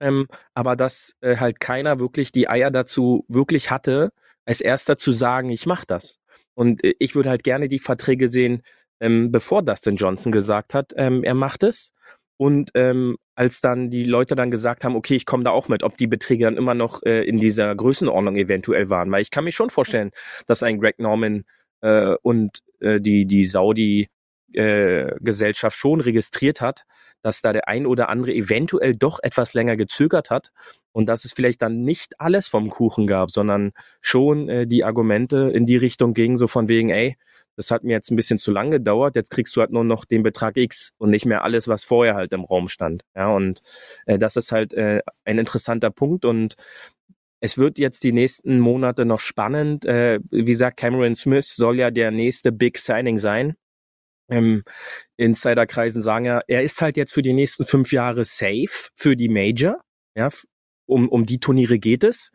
[0.00, 4.10] Ähm, aber dass äh, halt keiner wirklich die Eier dazu wirklich hatte,
[4.44, 6.18] als erster zu sagen, ich mache das.
[6.54, 8.62] Und äh, ich würde halt gerne die Verträge sehen,
[9.00, 11.92] ähm, bevor Dustin Johnson gesagt hat, ähm, er macht es.
[12.36, 15.82] Und ähm, als dann die Leute dann gesagt haben, okay, ich komme da auch mit,
[15.82, 19.10] ob die Beträge dann immer noch äh, in dieser Größenordnung eventuell waren.
[19.10, 20.10] Weil ich kann mir schon vorstellen,
[20.46, 21.44] dass ein Greg Norman
[21.80, 24.08] äh, und äh, die, die Saudi
[24.52, 25.12] äh,
[25.70, 26.84] schon registriert hat,
[27.24, 30.50] dass da der ein oder andere eventuell doch etwas länger gezögert hat
[30.92, 35.50] und dass es vielleicht dann nicht alles vom Kuchen gab, sondern schon äh, die Argumente
[35.54, 37.16] in die Richtung gingen, so von wegen, ey,
[37.56, 40.04] das hat mir jetzt ein bisschen zu lang gedauert, jetzt kriegst du halt nur noch
[40.04, 43.04] den Betrag X und nicht mehr alles, was vorher halt im Raum stand.
[43.16, 43.60] Ja, und
[44.04, 46.56] äh, das ist halt äh, ein interessanter Punkt und
[47.40, 49.86] es wird jetzt die nächsten Monate noch spannend.
[49.86, 53.56] Äh, wie gesagt, Cameron Smith soll ja der nächste Big Signing sein
[54.28, 54.62] ähm,
[55.16, 59.28] Insiderkreisen sagen ja, er ist halt jetzt für die nächsten fünf Jahre safe für die
[59.28, 59.80] Major.
[60.16, 60.28] Ja,
[60.86, 62.30] um, um die Turniere geht es.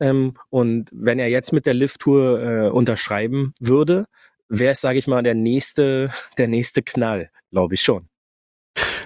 [0.00, 4.06] Ähm, und wenn er jetzt mit der Lift-Tour äh, unterschreiben würde,
[4.48, 8.09] wäre es, sage ich mal, der nächste, der nächste Knall, glaube ich schon.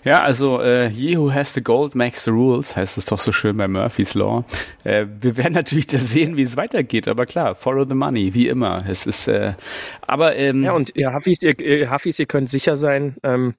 [0.04, 3.32] Ja, also äh, he who has the gold makes the rules, heißt es doch so
[3.32, 4.44] schön bei Murphy's Law.
[4.84, 8.48] Äh, wir werden natürlich da sehen, wie es weitergeht, aber klar, follow the money, wie
[8.48, 8.84] immer.
[8.86, 9.54] Es ist, äh,
[10.02, 13.54] aber ähm, ja und ihr Huffis, ihr, ihr Huffis, ihr könnt sicher sein, ähm,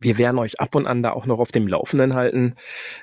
[0.00, 2.56] wir werden euch ab und an da auch noch auf dem Laufenden halten.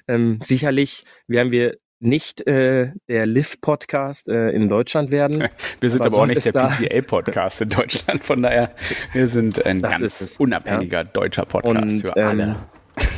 [0.07, 5.47] Ähm, sicherlich werden wir nicht äh, der Liv-Podcast äh, in Deutschland werden.
[5.79, 8.71] Wir sind aber, aber auch nicht der PGA-Podcast in Deutschland, von daher,
[9.13, 11.03] wir sind ein das ganz unabhängiger ja.
[11.03, 12.43] deutscher Podcast und, für alle.
[12.43, 12.55] Ähm,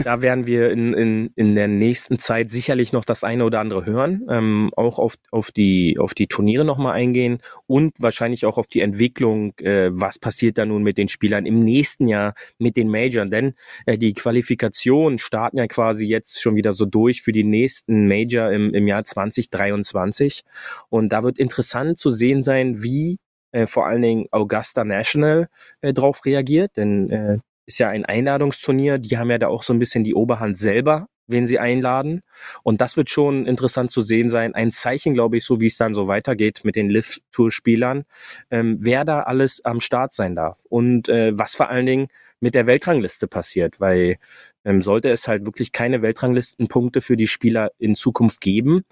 [0.04, 3.86] da werden wir in, in, in der nächsten Zeit sicherlich noch das eine oder andere
[3.86, 8.68] hören, ähm, auch auf, auf, die, auf die Turniere nochmal eingehen und wahrscheinlich auch auf
[8.68, 12.90] die Entwicklung, äh, was passiert da nun mit den Spielern im nächsten Jahr mit den
[12.90, 13.54] Majors, denn
[13.86, 18.52] äh, die Qualifikationen starten ja quasi jetzt schon wieder so durch für die nächsten Major
[18.52, 20.44] im, im Jahr 2023
[20.90, 23.20] und da wird interessant zu sehen sein, wie
[23.52, 25.48] äh, vor allen Dingen Augusta National
[25.82, 28.98] äh, drauf reagiert, denn äh, ist ja ein Einladungsturnier.
[28.98, 32.22] Die haben ja da auch so ein bisschen die Oberhand selber, wen sie einladen.
[32.64, 34.56] Und das wird schon interessant zu sehen sein.
[34.56, 38.04] Ein Zeichen, glaube ich, so wie es dann so weitergeht mit den Lift-Tour-Spielern,
[38.52, 40.60] ähm, wer da alles am Start sein darf.
[40.70, 42.08] Und äh, was vor allen Dingen
[42.40, 44.18] mit der Weltrangliste passiert, weil
[44.66, 48.84] ähm, sollte es halt wirklich keine Weltranglistenpunkte für die Spieler in Zukunft geben,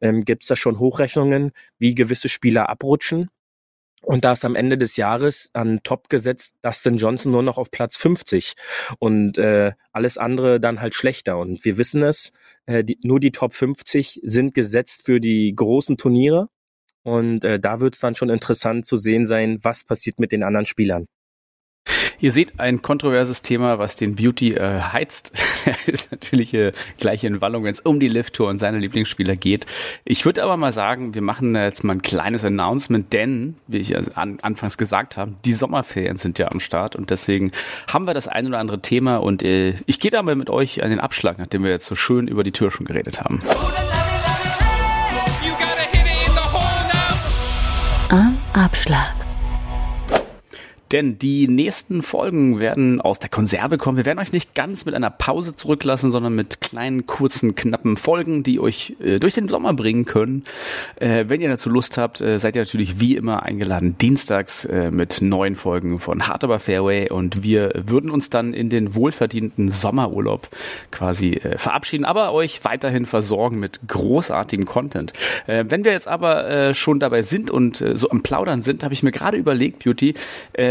[0.00, 3.30] ähm, gibt es da schon Hochrechnungen, wie gewisse Spieler abrutschen
[4.02, 7.70] und da ist am Ende des Jahres an Top gesetzt Dustin Johnson nur noch auf
[7.70, 8.54] Platz 50
[8.98, 11.38] und äh, alles andere dann halt schlechter.
[11.38, 12.32] Und wir wissen es,
[12.66, 16.48] äh, die, nur die Top 50 sind gesetzt für die großen Turniere.
[17.02, 20.42] Und äh, da wird es dann schon interessant zu sehen sein, was passiert mit den
[20.42, 21.06] anderen Spielern.
[22.20, 25.40] Ihr seht ein kontroverses Thema, was den Beauty äh, heizt.
[25.86, 29.66] ist natürlich äh, gleich in Wallung, wenn es um die Lift-Tour und seine Lieblingsspieler geht.
[30.04, 33.94] Ich würde aber mal sagen, wir machen jetzt mal ein kleines Announcement, denn, wie ich
[33.94, 37.52] also an, anfangs gesagt habe, die Sommerferien sind ja am Start und deswegen
[37.86, 40.82] haben wir das ein oder andere Thema und äh, ich gehe da mal mit euch
[40.82, 43.40] an den Abschlag, nachdem wir jetzt so schön über die Tür schon geredet haben.
[48.10, 49.17] Am Abschlag.
[50.92, 53.98] Denn die nächsten Folgen werden aus der Konserve kommen.
[53.98, 58.42] Wir werden euch nicht ganz mit einer Pause zurücklassen, sondern mit kleinen, kurzen, knappen Folgen,
[58.42, 60.44] die euch äh, durch den Sommer bringen können.
[60.96, 64.90] Äh, wenn ihr dazu Lust habt, äh, seid ihr natürlich wie immer eingeladen, dienstags äh,
[64.90, 67.10] mit neuen Folgen von Hard Aber Fairway.
[67.10, 70.48] Und wir würden uns dann in den wohlverdienten Sommerurlaub
[70.90, 75.12] quasi äh, verabschieden, aber euch weiterhin versorgen mit großartigem Content.
[75.46, 79.02] Äh, wenn wir jetzt aber schon dabei sind und so am Plaudern sind, habe ich
[79.02, 80.14] mir gerade überlegt, Beauty,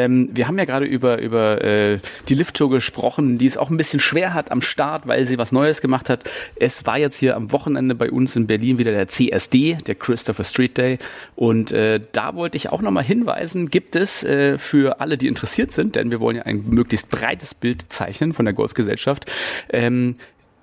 [0.07, 3.77] ähm, wir haben ja gerade über, über äh, die Lift-Tour gesprochen, die es auch ein
[3.77, 6.23] bisschen schwer hat am Start, weil sie was Neues gemacht hat.
[6.55, 10.43] Es war jetzt hier am Wochenende bei uns in Berlin wieder der CSD, der Christopher
[10.43, 10.97] Street Day.
[11.35, 15.71] Und äh, da wollte ich auch nochmal hinweisen, gibt es äh, für alle, die interessiert
[15.71, 19.25] sind, denn wir wollen ja ein möglichst breites Bild zeichnen von der Golfgesellschaft,
[19.71, 20.15] ähm,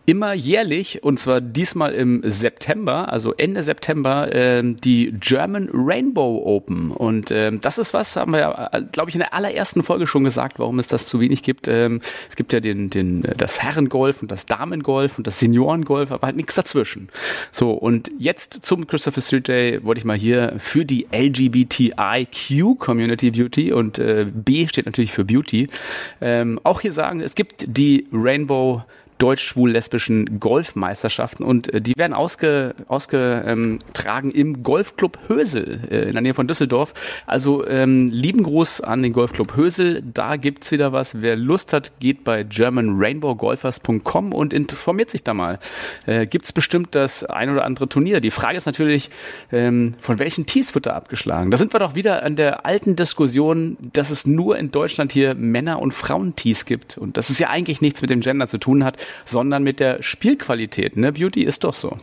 [0.06, 6.90] immer jährlich, und zwar diesmal im September, also Ende September, äh, die German Rainbow Open.
[6.90, 10.06] Und äh, das ist was, haben wir ja, äh, glaube ich, in der allerersten Folge
[10.06, 11.68] schon gesagt, warum es das zu wenig gibt.
[11.68, 16.26] Ähm, es gibt ja den, den, das Herrengolf und das Damengolf und das Seniorengolf, aber
[16.26, 17.08] halt nichts dazwischen.
[17.50, 23.30] So, und jetzt zum Christopher Street Day wollte ich mal hier für die LGBTIQ Community
[23.30, 25.68] Beauty und äh, B steht natürlich für Beauty,
[26.20, 28.82] ähm, auch hier sagen, es gibt die Rainbow
[29.18, 36.34] deutsch-schwul-lesbischen Golfmeisterschaften und äh, die werden ausge, ausgetragen im Golfclub Hösel äh, in der Nähe
[36.34, 36.94] von Düsseldorf.
[37.26, 41.20] Also ähm, lieben Gruß an den Golfclub Hösel, da gibt's wieder was.
[41.20, 45.58] Wer Lust hat, geht bei germanrainbowgolfers.com und informiert sich da mal.
[46.06, 48.20] Äh, gibt's bestimmt das ein oder andere Turnier.
[48.20, 49.10] Die Frage ist natürlich,
[49.52, 51.50] ähm, von welchen Tees wird da abgeschlagen?
[51.50, 55.34] Da sind wir doch wieder an der alten Diskussion, dass es nur in Deutschland hier
[55.34, 58.84] Männer- und Frauen-Tees gibt und dass es ja eigentlich nichts mit dem Gender zu tun
[58.84, 60.96] hat sondern mit der Spielqualität.
[60.96, 61.12] Ne?
[61.12, 61.96] Beauty ist doch so.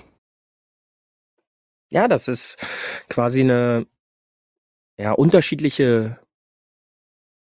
[1.91, 2.57] Ja, das ist
[3.09, 3.85] quasi eine
[4.97, 6.19] ja, unterschiedliche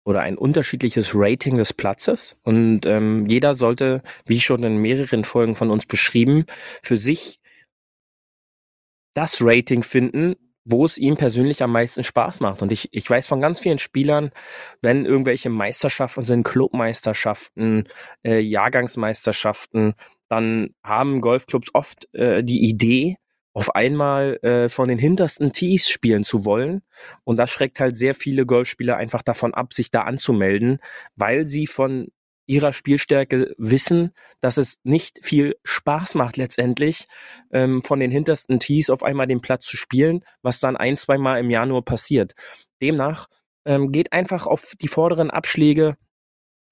[0.05, 2.35] oder ein unterschiedliches Rating des Platzes.
[2.43, 6.45] Und ähm, jeder sollte, wie schon in mehreren Folgen von uns beschrieben,
[6.83, 7.39] für sich
[9.15, 12.61] das Rating finden, wo es ihm persönlich am meisten Spaß macht.
[12.61, 14.31] Und ich, ich weiß von ganz vielen Spielern,
[14.81, 17.87] wenn irgendwelche Meisterschaften sind, Clubmeisterschaften,
[18.23, 19.93] äh, Jahrgangsmeisterschaften,
[20.27, 23.17] dann haben Golfclubs oft äh, die Idee,
[23.55, 26.81] auf einmal äh, von den hintersten Tees spielen zu wollen.
[27.23, 30.79] Und das schreckt halt sehr viele Golfspieler einfach davon ab, sich da anzumelden,
[31.15, 32.09] weil sie von
[32.47, 37.07] ihrer Spielstärke wissen, dass es nicht viel Spaß macht letztendlich,
[37.51, 41.17] ähm, von den hintersten Tees auf einmal den Platz zu spielen, was dann ein, zwei
[41.17, 42.33] Mal im Jahr nur passiert.
[42.81, 43.27] Demnach
[43.65, 45.97] ähm, geht einfach auf die vorderen Abschläge,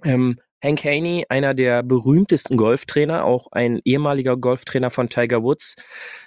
[0.04, 5.76] ähm, Hank Haney, einer der berühmtesten Golftrainer, auch ein ehemaliger Golftrainer von Tiger Woods,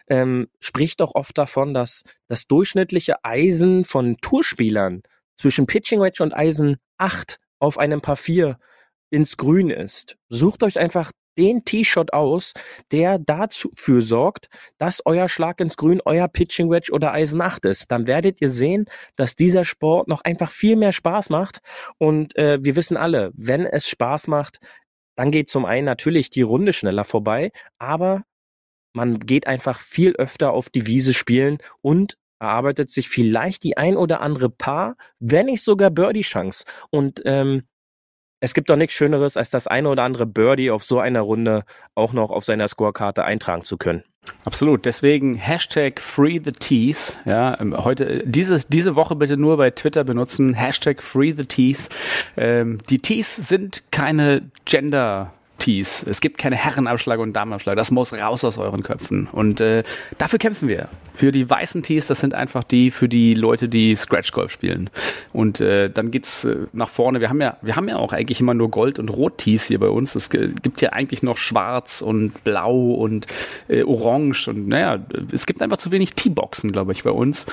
[0.08, 5.02] ähm, spricht auch oft davon, dass das durchschnittliche Eisen von Tourspielern
[5.38, 8.58] zwischen Pitching Wedge und Eisen 8 auf einem Paar 4
[9.10, 10.16] ins Grün ist.
[10.28, 12.52] Sucht euch einfach den T-Shot aus,
[12.92, 17.90] der dafür sorgt, dass euer Schlag ins Grün euer Pitching Wedge oder Eisen 8 ist.
[17.90, 21.60] Dann werdet ihr sehen, dass dieser Sport noch einfach viel mehr Spaß macht.
[21.98, 24.58] Und äh, wir wissen alle, wenn es Spaß macht,
[25.16, 28.22] dann geht zum einen natürlich die Runde schneller vorbei, aber
[28.92, 33.96] man geht einfach viel öfter auf die Wiese spielen und erarbeitet sich vielleicht die ein
[33.96, 36.64] oder andere Paar, wenn nicht sogar Birdie-Chance.
[36.90, 37.62] Und ähm,
[38.46, 41.64] es gibt doch nichts Schöneres, als das eine oder andere Birdie auf so einer Runde
[41.96, 44.04] auch noch auf seiner Scorekarte eintragen zu können.
[44.44, 44.84] Absolut.
[44.84, 47.16] Deswegen Hashtag Free the Tees.
[47.24, 50.54] Ja, ähm, heute, dieses, diese Woche bitte nur bei Twitter benutzen.
[50.54, 51.88] Hashtag Free the Tees.
[52.36, 56.04] Ähm, die Tees sind keine Gender Tees.
[56.06, 57.76] Es gibt keine Herrenabschlag und Damenabschlag.
[57.76, 59.28] Das muss raus aus euren Köpfen.
[59.30, 59.82] Und äh,
[60.18, 60.88] dafür kämpfen wir.
[61.14, 64.90] Für die weißen Tees, das sind einfach die für die Leute, die Scratch Golf spielen.
[65.32, 67.20] Und äh, dann geht's äh, nach vorne.
[67.20, 69.80] Wir haben ja, wir haben ja auch eigentlich immer nur Gold und Rot Tees hier
[69.80, 70.14] bei uns.
[70.14, 73.26] Es gibt ja eigentlich noch Schwarz und Blau und
[73.68, 77.46] äh, Orange und naja, es gibt einfach zu wenig Teeboxen, glaube ich, bei uns.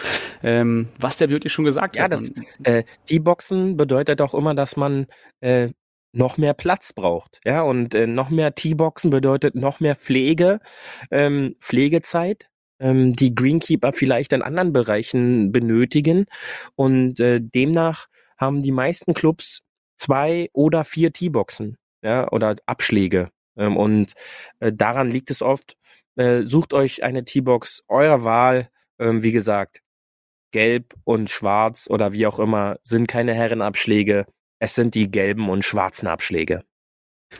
[0.43, 2.11] Ähm, was der Beauty schon gesagt ja, hat.
[2.11, 2.31] Ja, das
[2.63, 5.05] äh, Teeboxen bedeutet auch immer, dass man
[5.41, 5.69] äh,
[6.13, 7.41] noch mehr Platz braucht.
[7.43, 10.59] Ja, und äh, noch mehr T-Boxen bedeutet noch mehr Pflege,
[11.11, 12.49] ähm, Pflegezeit,
[12.79, 16.25] ähm, die Greenkeeper vielleicht in anderen Bereichen benötigen.
[16.75, 19.63] Und äh, demnach haben die meisten Clubs
[19.97, 23.29] zwei oder vier T-Boxen, ja, oder Abschläge.
[23.57, 24.13] Ähm, und
[24.59, 25.75] äh, daran liegt es oft.
[26.15, 28.69] Äh, sucht euch eine T-Box eurer Wahl.
[28.99, 29.81] Ähm, wie gesagt,
[30.51, 34.25] gelb und schwarz oder wie auch immer sind keine Herrenabschläge.
[34.63, 36.63] Es sind die gelben und schwarzen Abschläge.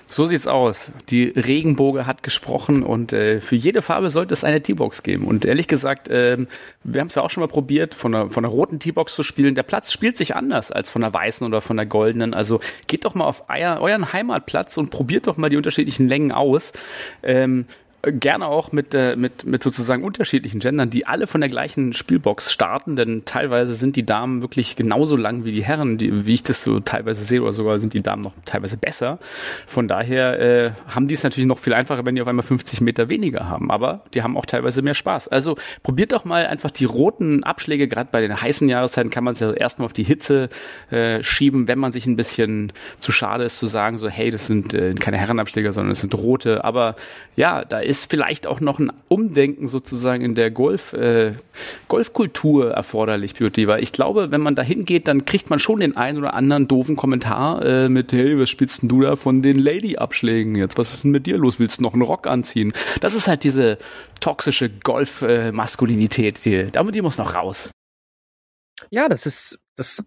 [0.10, 0.92] So sieht's aus.
[1.08, 5.26] Die Regenboge hat gesprochen und äh, für jede Farbe sollte es eine T-Box geben.
[5.26, 6.38] Und ehrlich gesagt, äh,
[6.84, 9.24] wir haben es ja auch schon mal probiert, von einer, von einer roten T-Box zu
[9.24, 9.56] spielen.
[9.56, 12.34] Der Platz spielt sich anders als von der weißen oder von der goldenen.
[12.34, 16.74] Also geht doch mal auf euren Heimatplatz und probiert doch mal die unterschiedlichen Längen aus.
[17.24, 17.68] Ähm,
[18.06, 22.52] gerne auch mit, äh, mit, mit sozusagen unterschiedlichen Gendern, die alle von der gleichen Spielbox
[22.52, 26.44] starten, denn teilweise sind die Damen wirklich genauso lang wie die Herren, die, wie ich
[26.44, 29.20] das so teilweise sehe, oder sogar sind die Damen noch teilweise besser.
[29.68, 32.82] Von daher äh, haben die es natürlich noch viel einfacher, wenn die auf einmal 50
[32.82, 35.30] Meter weniger haben, aber die haben auch teilweise mehr Spaß.
[35.30, 39.34] Also probiert doch mal einfach die roten Abschläge, gerade bei den heißen Jahreszeiten kann man
[39.34, 40.50] es ja erstmal auf die Hitze
[40.92, 44.48] äh, schieben, wenn man sich ein bisschen zu schade ist zu sagen, so hey, das
[44.48, 46.98] sind äh, keine Herrenabschläge, sondern es sind rote, aber
[47.36, 51.34] ja, da ist ist vielleicht auch noch ein Umdenken sozusagen in der Golf, äh,
[51.88, 55.96] Golfkultur erforderlich, Beauty, weil ich glaube, wenn man da hingeht, dann kriegt man schon den
[55.96, 59.60] einen oder anderen doofen Kommentar äh, mit, hey, was spielst denn du da von den
[59.60, 60.80] Lady-Abschlägen jetzt?
[60.80, 61.60] Was ist denn mit dir los?
[61.60, 62.74] Willst du noch einen Rock anziehen?
[63.00, 63.78] Das ist halt diese
[64.20, 67.70] toxische Golf-Maskulinität, die, die muss noch raus.
[68.90, 70.04] Ja, das ist, das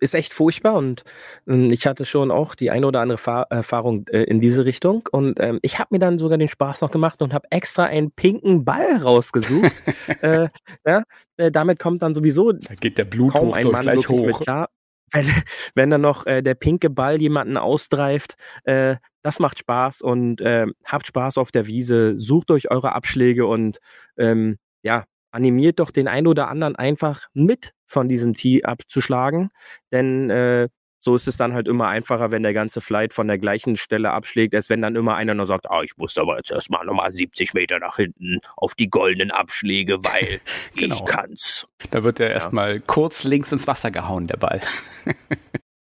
[0.00, 1.04] ist echt furchtbar und
[1.46, 5.08] äh, ich hatte schon auch die eine oder andere Fa Erfahrung äh, in diese Richtung
[5.10, 8.10] und ähm, ich habe mir dann sogar den Spaß noch gemacht und habe extra einen
[8.10, 9.72] pinken Ball rausgesucht.
[10.22, 10.48] äh,
[10.86, 11.02] ja,
[11.36, 14.26] äh, damit kommt dann sowieso da geht der Blut kaum ein Mann gleich hoch.
[14.26, 14.68] mit klar.
[15.12, 15.30] Wenn,
[15.74, 18.34] wenn dann noch äh, der pinke Ball jemanden ausdreift,
[18.64, 23.46] äh, das macht Spaß und äh, habt Spaß auf der Wiese, sucht euch eure Abschläge
[23.46, 23.78] und
[24.18, 29.50] ähm, ja, animiert doch den einen oder anderen einfach mit von diesem Tee abzuschlagen,
[29.92, 30.68] denn äh,
[31.00, 34.10] so ist es dann halt immer einfacher, wenn der ganze Flight von der gleichen Stelle
[34.10, 37.14] abschlägt, als wenn dann immer einer noch sagt, ah, ich muss aber jetzt erstmal nochmal
[37.14, 40.40] 70 Meter nach hinten auf die goldenen Abschläge, weil
[40.76, 40.96] genau.
[40.96, 41.68] ich kann's.
[41.90, 42.34] Da wird er ja.
[42.34, 44.60] erstmal kurz links ins Wasser gehauen, der Ball.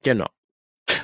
[0.03, 0.29] genau.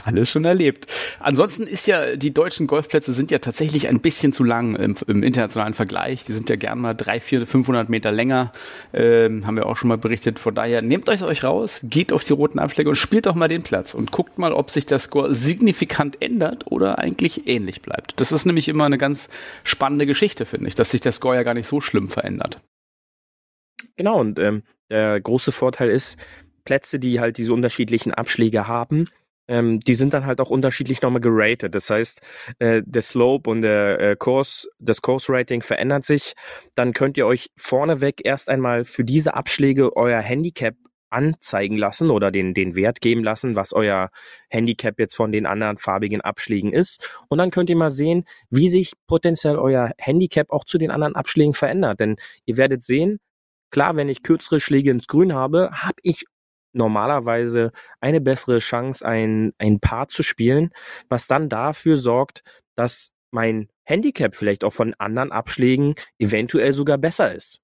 [0.05, 0.87] Alles schon erlebt.
[1.21, 5.23] Ansonsten ist ja, die deutschen Golfplätze sind ja tatsächlich ein bisschen zu lang im, im
[5.23, 6.25] internationalen Vergleich.
[6.25, 8.53] Die sind ja gern mal drei, vier, 500 Meter länger.
[8.93, 10.39] Ähm, haben wir auch schon mal berichtet.
[10.39, 13.49] Von daher nehmt euch euch raus, geht auf die roten Abschläge und spielt doch mal
[13.49, 18.21] den Platz und guckt mal, ob sich der Score signifikant ändert oder eigentlich ähnlich bleibt.
[18.21, 19.29] Das ist nämlich immer eine ganz
[19.65, 22.59] spannende Geschichte, finde ich, dass sich der Score ja gar nicht so schlimm verändert.
[23.97, 26.17] Genau, und ähm, der große Vorteil ist,
[26.65, 29.09] Plätze, die halt diese unterschiedlichen Abschläge haben,
[29.49, 31.75] ähm, die sind dann halt auch unterschiedlich nochmal geratet.
[31.75, 32.21] Das heißt,
[32.59, 36.35] äh, der Slope und der äh, Course, das Course-Rating verändert sich.
[36.75, 40.75] Dann könnt ihr euch vorneweg erst einmal für diese Abschläge euer Handicap
[41.13, 44.09] anzeigen lassen oder den, den Wert geben lassen, was euer
[44.49, 47.11] Handicap jetzt von den anderen farbigen Abschlägen ist.
[47.29, 51.15] Und dann könnt ihr mal sehen, wie sich potenziell euer Handicap auch zu den anderen
[51.15, 52.01] Abschlägen verändert.
[52.01, 53.19] Denn ihr werdet sehen,
[53.71, 56.25] klar, wenn ich kürzere Schläge ins Grün habe, habe ich
[56.73, 60.71] normalerweise eine bessere Chance, ein, ein Paar zu spielen,
[61.09, 62.43] was dann dafür sorgt,
[62.75, 67.61] dass mein Handicap vielleicht auch von anderen Abschlägen eventuell sogar besser ist.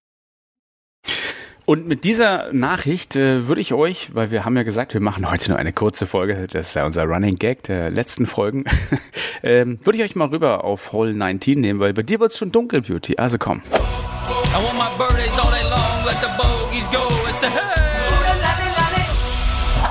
[1.69, 5.31] Und mit dieser Nachricht äh, würde ich euch, weil wir haben ja gesagt, wir machen
[5.31, 8.65] heute nur eine kurze Folge, das ist ja unser Running Gag der letzten Folgen,
[9.43, 12.39] ähm, würde ich euch mal rüber auf Hole 19 nehmen, weil bei dir wird es
[12.39, 13.19] schon dunkel, Beauty.
[13.19, 13.61] Also komm.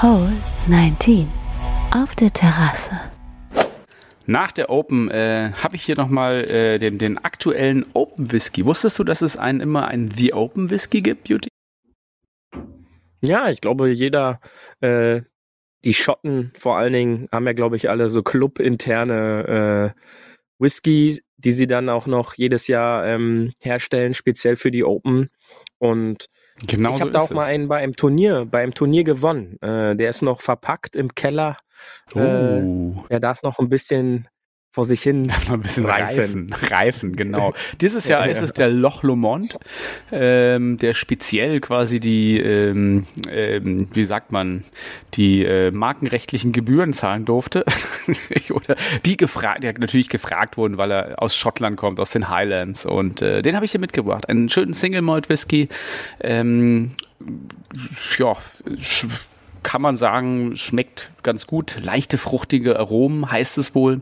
[0.04, 0.32] Hole
[0.68, 1.28] 19
[1.91, 2.91] auf der Terrasse.
[4.28, 8.64] Nach der Open äh, habe ich hier nochmal äh, den, den aktuellen Open Whisky.
[8.68, 11.50] Wusstest du, dass es einen immer einen The Open Whisky gibt, Beauty?
[13.22, 14.39] Ja, ich glaube, jeder,
[14.82, 15.22] äh,
[15.84, 20.00] die Schotten vor allen Dingen, haben ja, glaube ich, alle so clubinterne äh,
[20.60, 25.30] Whisky, die sie dann auch noch jedes Jahr ähm, herstellen, speziell für die Open.
[25.80, 26.28] Und
[26.66, 27.36] genau ich habe da auch es.
[27.36, 29.58] mal einen bei einem Turnier, bei einem Turnier gewonnen.
[29.62, 31.58] Äh, der ist noch verpackt im Keller.
[32.16, 32.22] Äh, oh.
[32.22, 34.28] Äh, der darf noch ein bisschen
[34.78, 36.47] vor sich hin Darf ein bisschen reifen.
[36.51, 37.55] Reifen, reifen genau.
[37.82, 39.57] Dieses Jahr ist es der Loch Lomond,
[40.11, 44.63] ähm, der speziell quasi die, ähm, ähm, wie sagt man,
[45.15, 47.65] die äh, markenrechtlichen Gebühren zahlen durfte.
[48.51, 52.86] Oder die gefragt, der natürlich gefragt wurden, weil er aus Schottland kommt, aus den Highlands.
[52.86, 54.30] Und äh, den habe ich hier mitgebracht.
[54.30, 55.69] Einen schönen Single Malt Whisky.
[56.19, 56.91] Ähm,
[58.19, 58.38] ja,
[59.68, 61.82] kann man sagen, schmeckt ganz gut.
[61.84, 64.01] Leichte, fruchtige Aromen heißt es wohl.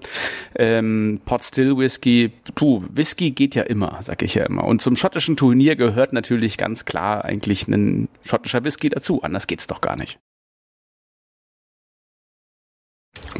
[0.55, 4.63] Ähm, Pot Still Whisky, du, Whisky geht ja immer, sag ich ja immer.
[4.65, 9.23] Und zum schottischen Turnier gehört natürlich ganz klar eigentlich ein schottischer Whisky dazu.
[9.23, 10.19] Anders geht's doch gar nicht.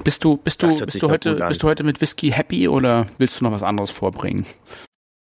[0.04, 3.40] Bist du, bist du, bist du heute, bist du heute mit Whisky happy oder willst
[3.40, 4.48] du noch was anderes vorbringen?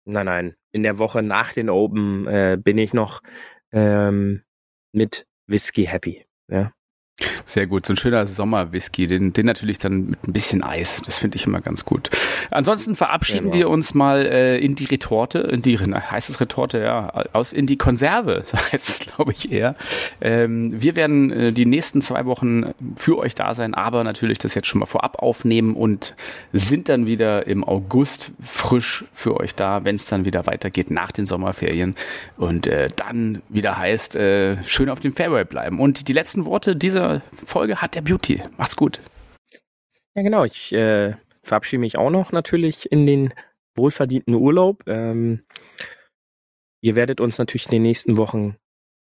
[0.07, 0.55] Nein, nein.
[0.73, 3.21] In der Woche nach den Open äh, bin ich noch
[3.71, 4.43] ähm,
[4.93, 6.27] mit Whisky happy.
[6.51, 6.73] Ja.
[7.45, 11.03] Sehr gut, so ein schöner Sommerwhisky, den, den natürlich dann mit ein bisschen Eis.
[11.05, 12.11] Das finde ich immer ganz gut.
[12.51, 16.81] Ansonsten verabschieden ja, wir uns mal äh, in die Retorte, in die heißt es Retorte,
[16.81, 19.75] ja, aus in die Konserve, so heißt es, glaube ich eher.
[20.21, 24.55] Ähm, wir werden äh, die nächsten zwei Wochen für euch da sein, aber natürlich das
[24.55, 26.15] jetzt schon mal vorab aufnehmen und
[26.53, 31.13] sind dann wieder im August frisch für euch da, wenn es dann wieder weitergeht nach
[31.13, 31.95] den Sommerferien
[32.37, 35.81] und äh, dann wieder heißt, äh, schön auf dem Fairway bleiben.
[35.81, 36.77] Und die letzten Worte
[37.19, 38.43] dieser Folge hat der Beauty.
[38.57, 39.01] Macht's gut.
[40.15, 40.45] Ja, genau.
[40.45, 43.35] Ich äh, verabschiede mich auch noch natürlich in den
[43.77, 44.83] wohlverdienten Urlaub.
[44.87, 45.45] Ähm,
[46.81, 48.57] ihr werdet uns natürlich in den nächsten Wochen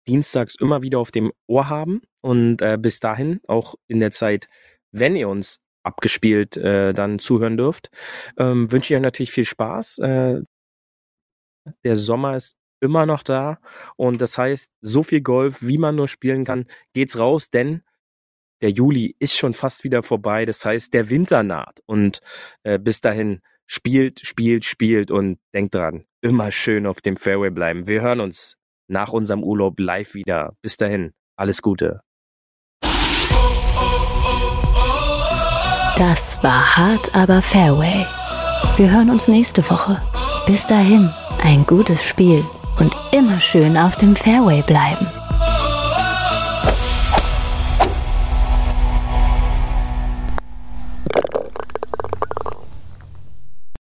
[0.06, 4.48] dienstags immer wieder auf dem Ohr haben und äh, bis dahin auch in der Zeit,
[4.90, 7.90] wenn ihr uns abgespielt äh, dann zuhören dürft,
[8.38, 9.98] ähm, wünsche ich euch natürlich viel Spaß.
[9.98, 10.42] Äh,
[11.84, 13.58] der Sommer ist immer noch da
[13.96, 17.82] und das heißt, so viel Golf, wie man nur spielen kann, geht's raus, denn
[18.60, 20.44] der Juli ist schon fast wieder vorbei.
[20.44, 21.80] Das heißt, der Winter naht.
[21.86, 22.20] Und
[22.62, 27.86] äh, bis dahin spielt, spielt, spielt und denkt dran, immer schön auf dem Fairway bleiben.
[27.86, 28.56] Wir hören uns
[28.88, 30.56] nach unserem Urlaub live wieder.
[30.62, 32.00] Bis dahin, alles Gute.
[35.96, 38.06] Das war hart, aber Fairway.
[38.76, 40.00] Wir hören uns nächste Woche.
[40.46, 41.10] Bis dahin,
[41.42, 42.44] ein gutes Spiel
[42.78, 45.08] und immer schön auf dem Fairway bleiben.